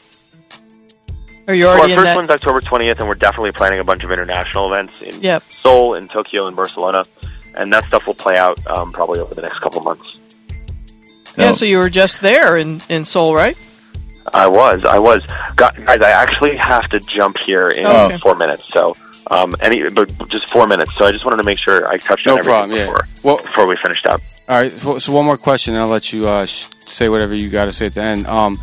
Or 1.46 1.52
you're 1.54 1.68
Well, 1.68 1.82
our 1.82 1.88
in 1.88 1.94
first 1.96 2.04
that. 2.04 2.16
one's 2.16 2.30
October 2.30 2.60
20th, 2.60 2.98
and 3.00 3.08
we're 3.08 3.14
definitely 3.16 3.52
planning 3.52 3.78
a 3.80 3.84
bunch 3.84 4.02
of 4.04 4.10
international 4.10 4.72
events 4.72 4.94
in 5.02 5.20
Yep. 5.20 5.42
Seoul, 5.62 5.94
in 5.94 6.08
Tokyo, 6.08 6.46
and 6.46 6.56
Barcelona, 6.56 7.02
and 7.54 7.72
that 7.72 7.84
stuff 7.86 8.06
will 8.06 8.14
play 8.14 8.38
out 8.38 8.58
um, 8.68 8.92
probably 8.92 9.20
over 9.20 9.34
the 9.34 9.42
next 9.42 9.58
couple 9.58 9.82
months. 9.82 10.16
Yeah, 11.36 11.52
so 11.52 11.64
you 11.64 11.78
were 11.78 11.90
just 11.90 12.20
there 12.20 12.56
in, 12.56 12.80
in 12.88 13.04
Seoul, 13.04 13.34
right? 13.34 13.56
I 14.32 14.46
was, 14.46 14.84
I 14.84 14.98
was. 14.98 15.20
Gu- 15.56 15.84
Guys, 15.84 16.00
I 16.00 16.10
actually 16.10 16.56
have 16.56 16.88
to 16.90 17.00
jump 17.00 17.38
here 17.38 17.68
in 17.70 17.84
Oh, 17.86 18.06
okay. 18.06 18.18
four 18.18 18.34
minutes. 18.36 18.66
So, 18.72 18.96
um, 19.30 19.54
any, 19.60 19.88
but 19.90 20.10
just 20.30 20.48
four 20.48 20.66
minutes. 20.66 20.94
So 20.96 21.04
I 21.04 21.12
just 21.12 21.24
wanted 21.24 21.38
to 21.38 21.44
make 21.44 21.58
sure 21.58 21.86
I 21.88 21.98
touched 21.98 22.26
on 22.26 22.34
No 22.34 22.38
everything 22.38 22.52
problem. 22.58 22.78
Yeah. 22.78 22.86
before, 22.86 23.08
Well, 23.22 23.36
before 23.38 23.66
we 23.66 23.76
finished 23.76 24.06
up. 24.06 24.20
All 24.48 24.58
right. 24.58 24.72
So, 24.72 25.12
one 25.12 25.24
more 25.24 25.36
question, 25.36 25.74
and 25.74 25.82
I'll 25.82 25.88
let 25.88 26.12
you 26.12 26.26
uh, 26.28 26.46
sh- 26.46 26.68
say 26.86 27.08
whatever 27.08 27.34
you 27.34 27.50
got 27.50 27.66
to 27.66 27.72
say 27.72 27.86
at 27.86 27.94
the 27.94 28.02
end. 28.02 28.26
Um, 28.26 28.60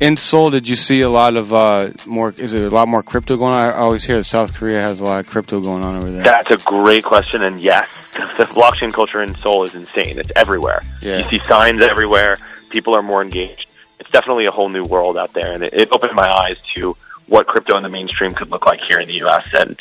in 0.00 0.16
Seoul, 0.16 0.50
did 0.50 0.66
you 0.66 0.76
see 0.76 1.02
a 1.02 1.10
lot 1.10 1.36
of 1.36 1.52
uh, 1.52 1.90
more? 2.06 2.34
Is 2.38 2.54
it 2.54 2.64
a 2.64 2.74
lot 2.74 2.88
more 2.88 3.02
crypto 3.02 3.36
going 3.36 3.52
on? 3.54 3.72
I 3.72 3.76
always 3.76 4.04
hear 4.04 4.16
that 4.16 4.24
South 4.24 4.54
Korea 4.54 4.80
has 4.80 5.00
a 5.00 5.04
lot 5.04 5.20
of 5.24 5.30
crypto 5.30 5.60
going 5.60 5.82
on 5.84 5.96
over 5.96 6.10
there. 6.10 6.22
That's 6.22 6.50
a 6.50 6.56
great 6.68 7.04
question, 7.04 7.42
and 7.42 7.60
yes, 7.60 7.86
the 8.38 8.46
blockchain 8.50 8.92
culture 8.92 9.22
in 9.22 9.34
Seoul 9.36 9.64
is 9.64 9.74
insane. 9.74 10.18
It's 10.18 10.32
everywhere. 10.36 10.82
Yeah. 11.00 11.18
You 11.18 11.24
see 11.24 11.38
signs 11.40 11.80
everywhere. 11.80 12.38
People 12.70 12.94
are 12.94 13.02
more 13.02 13.22
engaged. 13.22 13.66
It's 13.98 14.10
definitely 14.10 14.46
a 14.46 14.50
whole 14.50 14.68
new 14.68 14.84
world 14.84 15.16
out 15.16 15.32
there, 15.32 15.52
and 15.52 15.62
it, 15.62 15.74
it 15.74 15.88
opened 15.92 16.14
my 16.14 16.28
eyes 16.28 16.60
to 16.74 16.96
what 17.26 17.46
crypto 17.46 17.76
in 17.76 17.82
the 17.82 17.88
mainstream 17.88 18.32
could 18.32 18.50
look 18.50 18.66
like 18.66 18.80
here 18.80 18.98
in 18.98 19.06
the 19.06 19.14
U.S. 19.14 19.48
And 19.54 19.80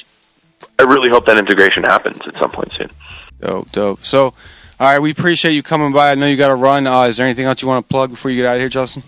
I 0.77 0.83
really 0.83 1.09
hope 1.09 1.25
that 1.25 1.37
integration 1.37 1.83
happens 1.83 2.19
at 2.27 2.35
some 2.35 2.51
point 2.51 2.71
soon. 2.73 2.89
Dope, 3.41 3.71
dope. 3.71 4.05
So, 4.05 4.25
all 4.25 4.33
right, 4.79 4.99
we 4.99 5.11
appreciate 5.11 5.53
you 5.53 5.63
coming 5.63 5.91
by. 5.91 6.11
I 6.11 6.15
know 6.15 6.27
you 6.27 6.37
got 6.37 6.49
to 6.49 6.55
run. 6.55 6.85
Uh, 6.85 7.03
is 7.03 7.17
there 7.17 7.25
anything 7.25 7.45
else 7.45 7.61
you 7.61 7.67
want 7.67 7.87
to 7.87 7.91
plug 7.91 8.11
before 8.11 8.31
you 8.31 8.37
get 8.37 8.45
out 8.45 8.55
of 8.55 8.61
here, 8.61 8.69
Justin? 8.69 9.03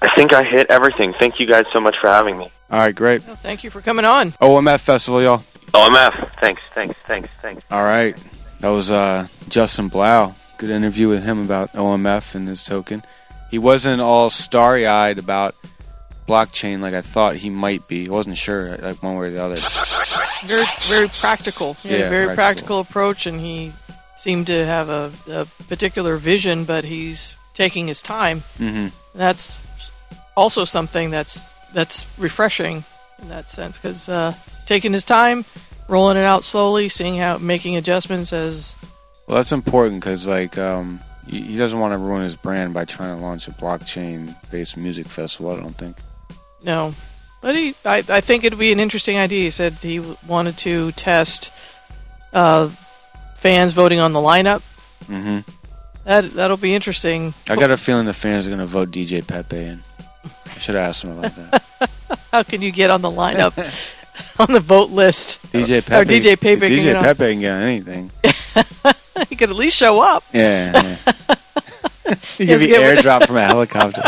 I 0.00 0.08
think 0.14 0.32
I 0.32 0.42
hit 0.42 0.68
everything. 0.70 1.12
Thank 1.18 1.38
you 1.40 1.46
guys 1.46 1.66
so 1.72 1.80
much 1.80 1.98
for 1.98 2.06
having 2.06 2.38
me. 2.38 2.50
All 2.70 2.78
right, 2.78 2.94
great. 2.94 3.26
Well, 3.26 3.36
thank 3.36 3.64
you 3.64 3.70
for 3.70 3.80
coming 3.80 4.04
on. 4.04 4.30
OMF 4.32 4.80
Festival, 4.80 5.20
y'all. 5.20 5.44
OMF. 5.72 6.30
Thanks, 6.40 6.66
thanks, 6.68 6.98
thanks, 7.06 7.28
thanks. 7.42 7.64
All 7.70 7.82
right. 7.84 8.16
That 8.60 8.68
was 8.70 8.90
uh, 8.90 9.26
Justin 9.48 9.88
Blau. 9.88 10.34
Good 10.58 10.70
interview 10.70 11.08
with 11.08 11.22
him 11.24 11.42
about 11.42 11.72
OMF 11.72 12.34
and 12.34 12.46
his 12.48 12.62
token. 12.62 13.02
He 13.50 13.58
wasn't 13.58 14.00
all 14.02 14.30
starry 14.30 14.86
eyed 14.86 15.18
about 15.18 15.54
blockchain 16.28 16.80
like 16.80 16.94
I 16.94 17.00
thought 17.00 17.36
he 17.36 17.50
might 17.50 17.88
be. 17.88 18.08
I 18.08 18.12
wasn't 18.12 18.36
sure, 18.38 18.76
like 18.76 19.02
one 19.02 19.16
way 19.16 19.28
or 19.28 19.30
the 19.30 19.42
other. 19.42 19.56
Very, 20.46 20.64
very 20.82 21.08
practical. 21.08 21.74
He 21.74 21.88
had 21.90 22.02
a 22.02 22.08
very 22.08 22.26
practical. 22.34 22.34
practical. 22.36 22.80
approach, 22.80 23.26
and 23.26 23.40
he 23.40 23.72
seemed 24.16 24.46
to 24.48 24.66
have 24.66 24.88
a, 24.88 25.10
a 25.30 25.46
particular 25.68 26.16
vision, 26.16 26.64
but 26.64 26.84
he's 26.84 27.34
taking 27.54 27.88
his 27.88 28.02
time. 28.02 28.40
hmm 28.58 28.88
That's 29.14 29.58
also 30.36 30.64
something 30.64 31.10
that's 31.10 31.52
that's 31.72 32.06
refreshing 32.18 32.84
in 33.22 33.28
that 33.28 33.50
sense 33.50 33.78
because 33.78 34.08
uh, 34.08 34.32
taking 34.70 34.92
his 34.92 35.04
time, 35.04 35.44
rolling 35.88 36.16
it 36.16 36.24
out 36.24 36.44
slowly, 36.44 36.88
seeing 36.88 37.16
how 37.16 37.38
making 37.38 37.76
adjustments 37.76 38.32
as 38.32 38.76
Well, 39.26 39.36
that's 39.36 39.50
important 39.50 40.00
because, 40.00 40.28
like, 40.28 40.56
um, 40.56 41.00
he 41.26 41.56
doesn't 41.56 41.78
want 41.78 41.92
to 41.92 41.98
ruin 41.98 42.22
his 42.22 42.36
brand 42.36 42.72
by 42.72 42.84
trying 42.84 43.16
to 43.16 43.20
launch 43.20 43.48
a 43.48 43.50
blockchain 43.50 44.34
based 44.52 44.76
music 44.76 45.08
festival, 45.08 45.50
I 45.50 45.56
don't 45.56 45.76
think. 45.76 45.96
No, 46.62 46.94
but 47.40 47.56
he, 47.56 47.74
I, 47.84 48.04
I 48.08 48.20
think 48.20 48.44
it'd 48.44 48.60
be 48.60 48.70
an 48.70 48.78
interesting 48.78 49.18
idea. 49.18 49.42
He 49.42 49.50
said 49.50 49.72
he 49.74 49.98
wanted 50.28 50.56
to 50.58 50.92
test 50.92 51.52
uh, 52.32 52.68
fans 53.34 53.72
voting 53.72 53.98
on 53.98 54.12
the 54.12 54.20
lineup. 54.20 54.62
Mm-hmm. 55.06 55.40
That 56.04 56.30
that'll 56.32 56.56
be 56.56 56.74
interesting. 56.74 57.34
I 57.48 57.56
got 57.56 57.72
a 57.72 57.76
feeling 57.76 58.06
the 58.06 58.12
fans 58.12 58.46
are 58.46 58.50
going 58.50 58.60
to 58.60 58.66
vote 58.66 58.92
DJ 58.92 59.26
Pepe 59.26 59.56
in. 59.56 59.82
I 60.46 60.58
should 60.58 60.76
have 60.76 60.88
asked 60.88 61.02
him 61.02 61.18
about 61.18 61.34
that. 61.34 61.90
How 62.32 62.44
can 62.44 62.62
you 62.62 62.70
get 62.70 62.90
on 62.90 63.02
the 63.02 63.10
lineup 63.10 63.56
on 64.38 64.52
the 64.52 64.60
vote 64.60 64.90
list? 64.90 65.42
DJ 65.52 65.84
Pepe. 65.84 65.94
Or 65.94 66.04
DJ 66.04 66.40
Pepe 66.40 66.60
can 66.60 66.70
DJ 66.70 66.82
get 66.82 66.96
on. 66.96 67.02
Pepe 67.02 67.32
can 67.32 67.40
get 67.40 67.62
anything. 67.62 68.10
he 69.28 69.36
could 69.36 69.50
at 69.50 69.56
least 69.56 69.76
show 69.76 70.00
up. 70.00 70.24
Yeah. 70.32 70.72
yeah. 70.72 70.96
he 72.38 72.46
could 72.46 72.60
be 72.60 72.68
airdropped 72.68 73.26
from 73.26 73.36
a 73.36 73.44
helicopter. 73.44 74.02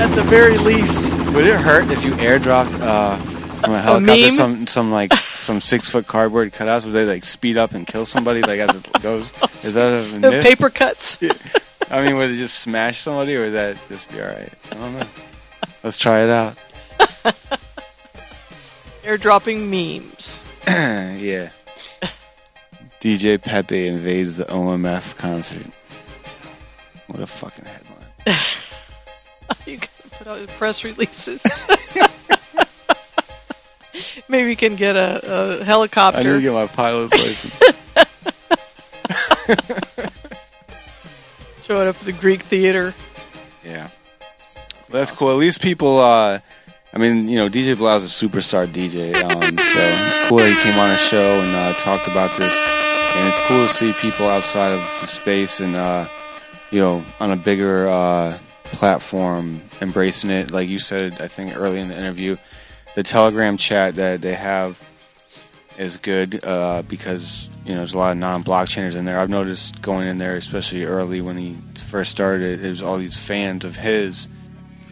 At 0.00 0.14
the 0.14 0.22
very 0.22 0.58
least, 0.58 1.12
Would 1.34 1.46
it 1.46 1.60
hurt 1.60 1.90
if 1.90 2.04
you 2.04 2.12
airdropped 2.12 2.80
uh, 2.80 3.16
from 3.16 3.74
a 3.74 3.80
helicopter 3.80 4.22
meme? 4.22 4.30
some 4.30 4.66
some 4.66 4.90
like 4.92 5.12
some 5.12 5.60
six 5.60 5.88
foot 5.88 6.06
cardboard 6.06 6.52
cutouts? 6.52 6.84
Would 6.84 6.94
they 6.94 7.04
like 7.04 7.24
speed 7.24 7.56
up 7.56 7.72
and 7.72 7.86
kill 7.86 8.06
somebody 8.06 8.40
like 8.42 8.60
as 8.60 8.76
it 8.76 9.02
goes? 9.02 9.32
Is 9.64 9.74
that 9.74 9.88
a 9.88 10.20
myth? 10.20 10.44
paper 10.44 10.70
cuts. 10.70 11.18
I 11.90 12.04
mean, 12.06 12.16
would 12.16 12.30
it 12.30 12.36
just 12.36 12.58
smash 12.60 13.00
somebody, 13.00 13.34
or 13.36 13.44
would 13.44 13.54
that 13.54 13.76
just 13.88 14.10
be 14.10 14.20
all 14.20 14.28
right? 14.28 14.52
I 14.70 14.74
don't 14.74 14.98
know. 14.98 15.06
Let's 15.82 15.96
try 15.96 16.20
it 16.20 16.30
out. 16.30 16.54
Airdropping 19.02 19.68
memes. 19.68 20.44
yeah. 20.66 21.50
DJ 23.00 23.40
Pepe 23.40 23.86
invades 23.86 24.36
the 24.36 24.44
OMF 24.44 25.16
concert. 25.16 25.66
What 27.06 27.20
a 27.20 27.26
fucking 27.26 27.64
headline. 27.64 27.86
You 29.64 29.78
can 29.78 29.88
put 30.10 30.26
out 30.26 30.46
press 30.48 30.84
releases. 30.84 31.44
Maybe 34.28 34.50
you 34.50 34.56
can 34.56 34.76
get 34.76 34.94
a 34.96 35.62
helicopter. 35.64 36.20
I 36.20 36.22
need 36.22 36.30
to 36.30 36.40
get 36.40 36.52
my 36.52 36.66
pilot's 36.66 37.12
license. 37.12 37.58
Show 41.64 41.80
it 41.82 41.88
up 41.88 41.96
at 41.96 42.02
the 42.02 42.12
Greek 42.12 42.42
theater. 42.42 42.94
Yeah. 43.64 43.88
That's 44.90 45.10
cool. 45.10 45.30
At 45.30 45.36
least 45.36 45.60
people, 45.60 45.98
uh, 45.98 46.38
I 46.92 46.98
mean, 46.98 47.28
you 47.28 47.36
know, 47.36 47.48
DJ 47.48 47.76
Blau's 47.76 48.04
a 48.04 48.26
superstar 48.26 48.66
DJ. 48.66 49.14
Um, 49.14 49.40
so 49.40 49.48
it's 49.48 50.28
cool 50.28 50.38
that 50.38 50.48
he 50.48 50.62
came 50.62 50.78
on 50.78 50.90
a 50.90 50.96
show 50.96 51.40
and 51.40 51.54
uh, 51.54 51.78
talked 51.78 52.08
about 52.08 52.36
this. 52.38 52.58
And 53.16 53.28
it's 53.28 53.38
cool 53.40 53.66
to 53.66 53.72
see 53.72 53.92
people 53.94 54.26
outside 54.26 54.72
of 54.72 54.80
the 55.00 55.06
space 55.06 55.60
and, 55.60 55.76
uh, 55.76 56.08
you 56.70 56.80
know, 56.80 57.04
on 57.20 57.30
a 57.30 57.36
bigger 57.36 57.88
uh, 57.88 58.38
platform 58.64 59.62
embracing 59.80 60.30
it. 60.30 60.50
Like 60.50 60.68
you 60.68 60.78
said, 60.78 61.20
I 61.20 61.28
think 61.28 61.56
early 61.56 61.80
in 61.80 61.88
the 61.88 61.98
interview, 61.98 62.36
the 62.94 63.02
Telegram 63.02 63.56
chat 63.56 63.96
that 63.96 64.20
they 64.20 64.34
have 64.34 64.82
is 65.78 65.96
good 65.96 66.44
uh, 66.44 66.82
because 66.82 67.48
you 67.64 67.70
know 67.70 67.78
there's 67.78 67.94
a 67.94 67.98
lot 67.98 68.12
of 68.12 68.18
non-blockchainers 68.18 68.96
in 68.96 69.04
there. 69.04 69.18
I've 69.18 69.30
noticed 69.30 69.80
going 69.80 70.08
in 70.08 70.18
there, 70.18 70.36
especially 70.36 70.84
early 70.84 71.20
when 71.20 71.36
he 71.36 71.56
first 71.76 72.10
started, 72.10 72.64
it 72.64 72.68
was 72.68 72.82
all 72.82 72.98
these 72.98 73.16
fans 73.16 73.64
of 73.64 73.76
his. 73.76 74.28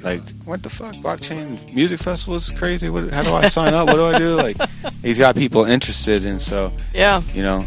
Like, 0.07 0.23
what 0.45 0.63
the 0.63 0.69
fuck? 0.71 0.95
Blockchain 0.97 1.75
music 1.75 1.99
festival 2.01 2.37
is 2.37 2.51
crazy. 2.53 2.89
What, 2.89 3.11
how 3.11 3.23
do 3.23 3.33
I 3.35 3.49
sign 3.49 3.75
up? 3.75 3.89
What 3.89 3.97
do 3.97 4.05
I 4.07 4.19
do? 4.19 4.35
Like, 4.37 4.57
he's 5.03 5.19
got 5.19 5.35
people 5.35 5.65
interested, 5.65 6.25
and 6.25 6.41
so 6.41 6.73
Yeah, 6.95 7.23
you 7.35 7.43
know, 7.43 7.67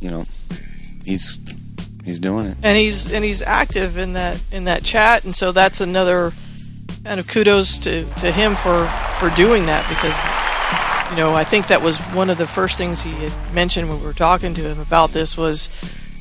you 0.00 0.10
know, 0.10 0.26
he's 1.04 1.38
he's 2.04 2.18
doing 2.18 2.46
it. 2.46 2.56
and 2.62 2.76
he's 2.76 3.12
and 3.12 3.24
he's 3.24 3.40
active 3.40 3.96
in 3.98 4.14
that 4.14 4.42
in 4.50 4.64
that 4.64 4.82
chat, 4.82 5.24
and 5.24 5.34
so 5.34 5.52
that's 5.52 5.80
another 5.80 6.32
kind 7.04 7.20
of 7.20 7.28
kudos 7.28 7.78
to, 7.78 8.04
to 8.16 8.32
him 8.32 8.56
for 8.56 8.86
for 9.18 9.30
doing 9.36 9.66
that 9.66 9.88
because 9.88 10.16
you 11.12 11.16
know 11.16 11.34
I 11.34 11.44
think 11.44 11.68
that 11.68 11.82
was 11.82 11.98
one 12.14 12.30
of 12.30 12.38
the 12.38 12.46
first 12.48 12.78
things 12.78 13.02
he 13.02 13.10
had 13.12 13.54
mentioned 13.54 13.88
when 13.88 14.00
we 14.00 14.06
were 14.06 14.12
talking 14.12 14.54
to 14.54 14.62
him 14.62 14.80
about 14.80 15.12
this 15.12 15.36
was 15.36 15.68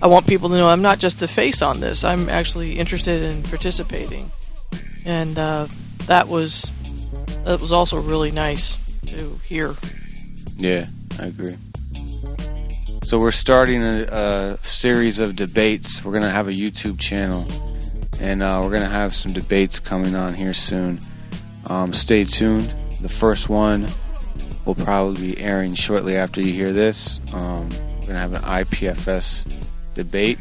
I 0.02 0.08
want 0.08 0.28
people 0.28 0.50
to 0.50 0.56
know 0.58 0.67
I'm 0.67 0.82
not 0.84 1.00
just 1.00 1.19
the 1.19 1.28
face 1.28 1.62
on 1.63 1.80
this. 1.80 2.04
I'm 2.04 2.30
actually 2.30 2.78
interested 2.78 3.24
in 3.24 3.41
participating, 3.43 4.30
and 5.06 5.38
uh, 5.38 5.68
that 6.06 6.28
was 6.28 6.72
that 7.46 7.60
was 7.60 7.72
also 7.72 8.00
really 8.02 8.32
nice 8.32 8.78
to 9.08 9.39
hear. 9.46 9.76
Yeah, 10.58 10.88
I 11.20 11.26
agree. 11.26 11.58
So 13.04 13.20
we're 13.20 13.32
starting 13.32 13.84
a, 13.84 14.04
a 14.04 14.58
series 14.63 15.20
of 15.20 15.36
debates. 15.36 16.04
We're 16.04 16.13
gonna 16.13 16.30
have 16.30 16.48
a 16.48 16.52
YouTube 16.52 17.00
channel, 17.00 17.46
and 18.20 18.42
uh, 18.42 18.62
we're 18.63 18.72
gonna 18.72 18.86
have 18.86 19.13
some 19.13 19.34
debates 19.34 19.80
coming 19.80 20.16
on 20.16 20.34
here 20.34 20.54
soon. 20.54 21.00
Um, 21.66 21.94
stay 21.94 22.24
tuned. 22.24 22.74
The 23.02 23.10
first 23.10 23.50
one 23.50 23.88
will 24.66 24.76
probably 24.76 25.34
be 25.34 25.42
airing 25.42 25.74
shortly 25.74 26.16
after 26.16 26.42
you 26.42 26.54
hear 26.54 26.72
this. 26.74 27.20
Um, 27.34 27.70
we're 28.00 28.08
gonna 28.08 28.20
have 28.20 28.34
an 28.34 28.42
IPFS 28.42 29.46
debate, 29.94 30.39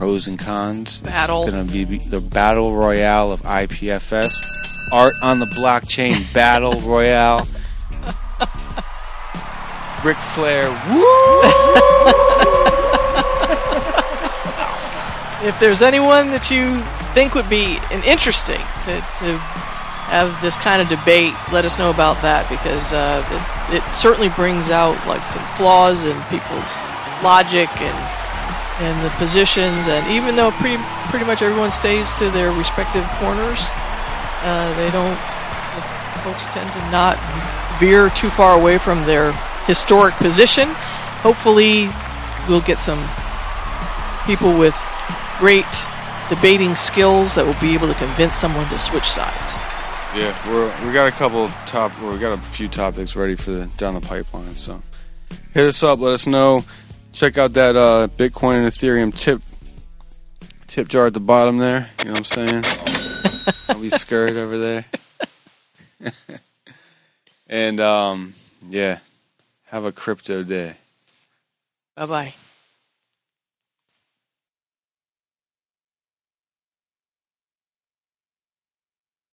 pros 0.00 0.26
and 0.26 0.38
cons. 0.38 1.02
Battle. 1.02 1.42
It's 1.42 1.50
gonna 1.50 1.70
be 1.70 1.84
the 1.84 2.22
battle 2.22 2.74
royale 2.74 3.32
of 3.32 3.42
IPFS. 3.42 4.32
Art 4.90 5.12
on 5.22 5.40
the 5.40 5.46
blockchain 5.46 6.32
battle 6.34 6.80
royale. 6.80 7.46
Ric 10.02 10.16
Flair, 10.16 10.64
If 15.46 15.60
there's 15.60 15.82
anyone 15.82 16.30
that 16.30 16.50
you 16.50 16.80
think 17.12 17.34
would 17.34 17.50
be 17.50 17.76
an 17.92 18.02
interesting 18.04 18.56
to, 18.56 18.92
to 19.20 19.36
have 20.08 20.40
this 20.40 20.56
kind 20.56 20.80
of 20.80 20.88
debate, 20.88 21.34
let 21.52 21.66
us 21.66 21.78
know 21.78 21.90
about 21.90 22.20
that 22.22 22.48
because 22.48 22.94
uh, 22.94 23.22
it, 23.68 23.76
it 23.76 23.82
certainly 23.94 24.30
brings 24.30 24.70
out 24.70 24.96
like 25.06 25.24
some 25.26 25.44
flaws 25.56 26.06
in 26.06 26.16
people's 26.32 26.78
logic 27.22 27.68
and 27.80 28.19
and 28.80 29.04
the 29.04 29.10
positions. 29.16 29.86
And 29.86 30.02
even 30.10 30.36
though 30.36 30.50
pretty 30.52 30.82
pretty 31.08 31.24
much 31.24 31.42
everyone 31.42 31.70
stays 31.70 32.12
to 32.14 32.30
their 32.30 32.50
respective 32.52 33.04
corners, 33.20 33.68
uh, 34.42 34.74
they 34.76 34.90
don't. 34.90 35.18
The 35.76 35.82
folks 36.24 36.48
tend 36.48 36.72
to 36.72 36.80
not 36.90 37.16
veer 37.78 38.10
too 38.10 38.30
far 38.30 38.58
away 38.58 38.78
from 38.78 39.04
their 39.06 39.32
historic 39.66 40.14
position. 40.16 40.68
Hopefully, 41.22 41.88
we'll 42.48 42.62
get 42.62 42.78
some 42.78 43.00
people 44.26 44.56
with 44.58 44.76
great 45.38 45.64
debating 46.28 46.74
skills 46.74 47.34
that 47.34 47.44
will 47.44 47.58
be 47.60 47.74
able 47.74 47.88
to 47.88 47.94
convince 47.94 48.34
someone 48.34 48.68
to 48.68 48.78
switch 48.78 49.04
sides. 49.04 49.58
Yeah, 50.14 50.34
we're 50.48 50.86
we 50.86 50.92
got 50.92 51.06
a 51.06 51.12
couple 51.12 51.44
of 51.44 51.52
top, 51.66 51.92
we 52.02 52.18
got 52.18 52.38
a 52.38 52.42
few 52.42 52.68
topics 52.68 53.14
ready 53.14 53.34
for 53.36 53.50
the 53.50 53.66
down 53.76 53.94
the 53.94 54.00
pipeline. 54.00 54.56
So 54.56 54.82
hit 55.52 55.66
us 55.66 55.82
up, 55.82 55.98
let 56.00 56.12
us 56.12 56.26
know. 56.26 56.64
Check 57.12 57.38
out 57.38 57.52
that 57.54 57.76
uh, 57.76 58.08
Bitcoin 58.16 58.62
and 58.62 58.66
Ethereum 58.66 59.16
tip 59.16 59.42
tip 60.66 60.88
jar 60.88 61.06
at 61.06 61.14
the 61.14 61.20
bottom 61.20 61.58
there. 61.58 61.90
You 61.98 62.04
know 62.06 62.12
what 62.12 62.18
I'm 62.18 62.24
saying? 62.24 62.64
I'll 63.68 63.80
be 63.80 63.90
scared 63.90 64.36
over 64.36 64.58
there. 64.58 64.84
and 67.48 67.80
um, 67.80 68.34
yeah, 68.68 69.00
have 69.66 69.84
a 69.84 69.92
crypto 69.92 70.42
day. 70.42 70.76
Bye 71.96 72.06
bye. 72.06 72.34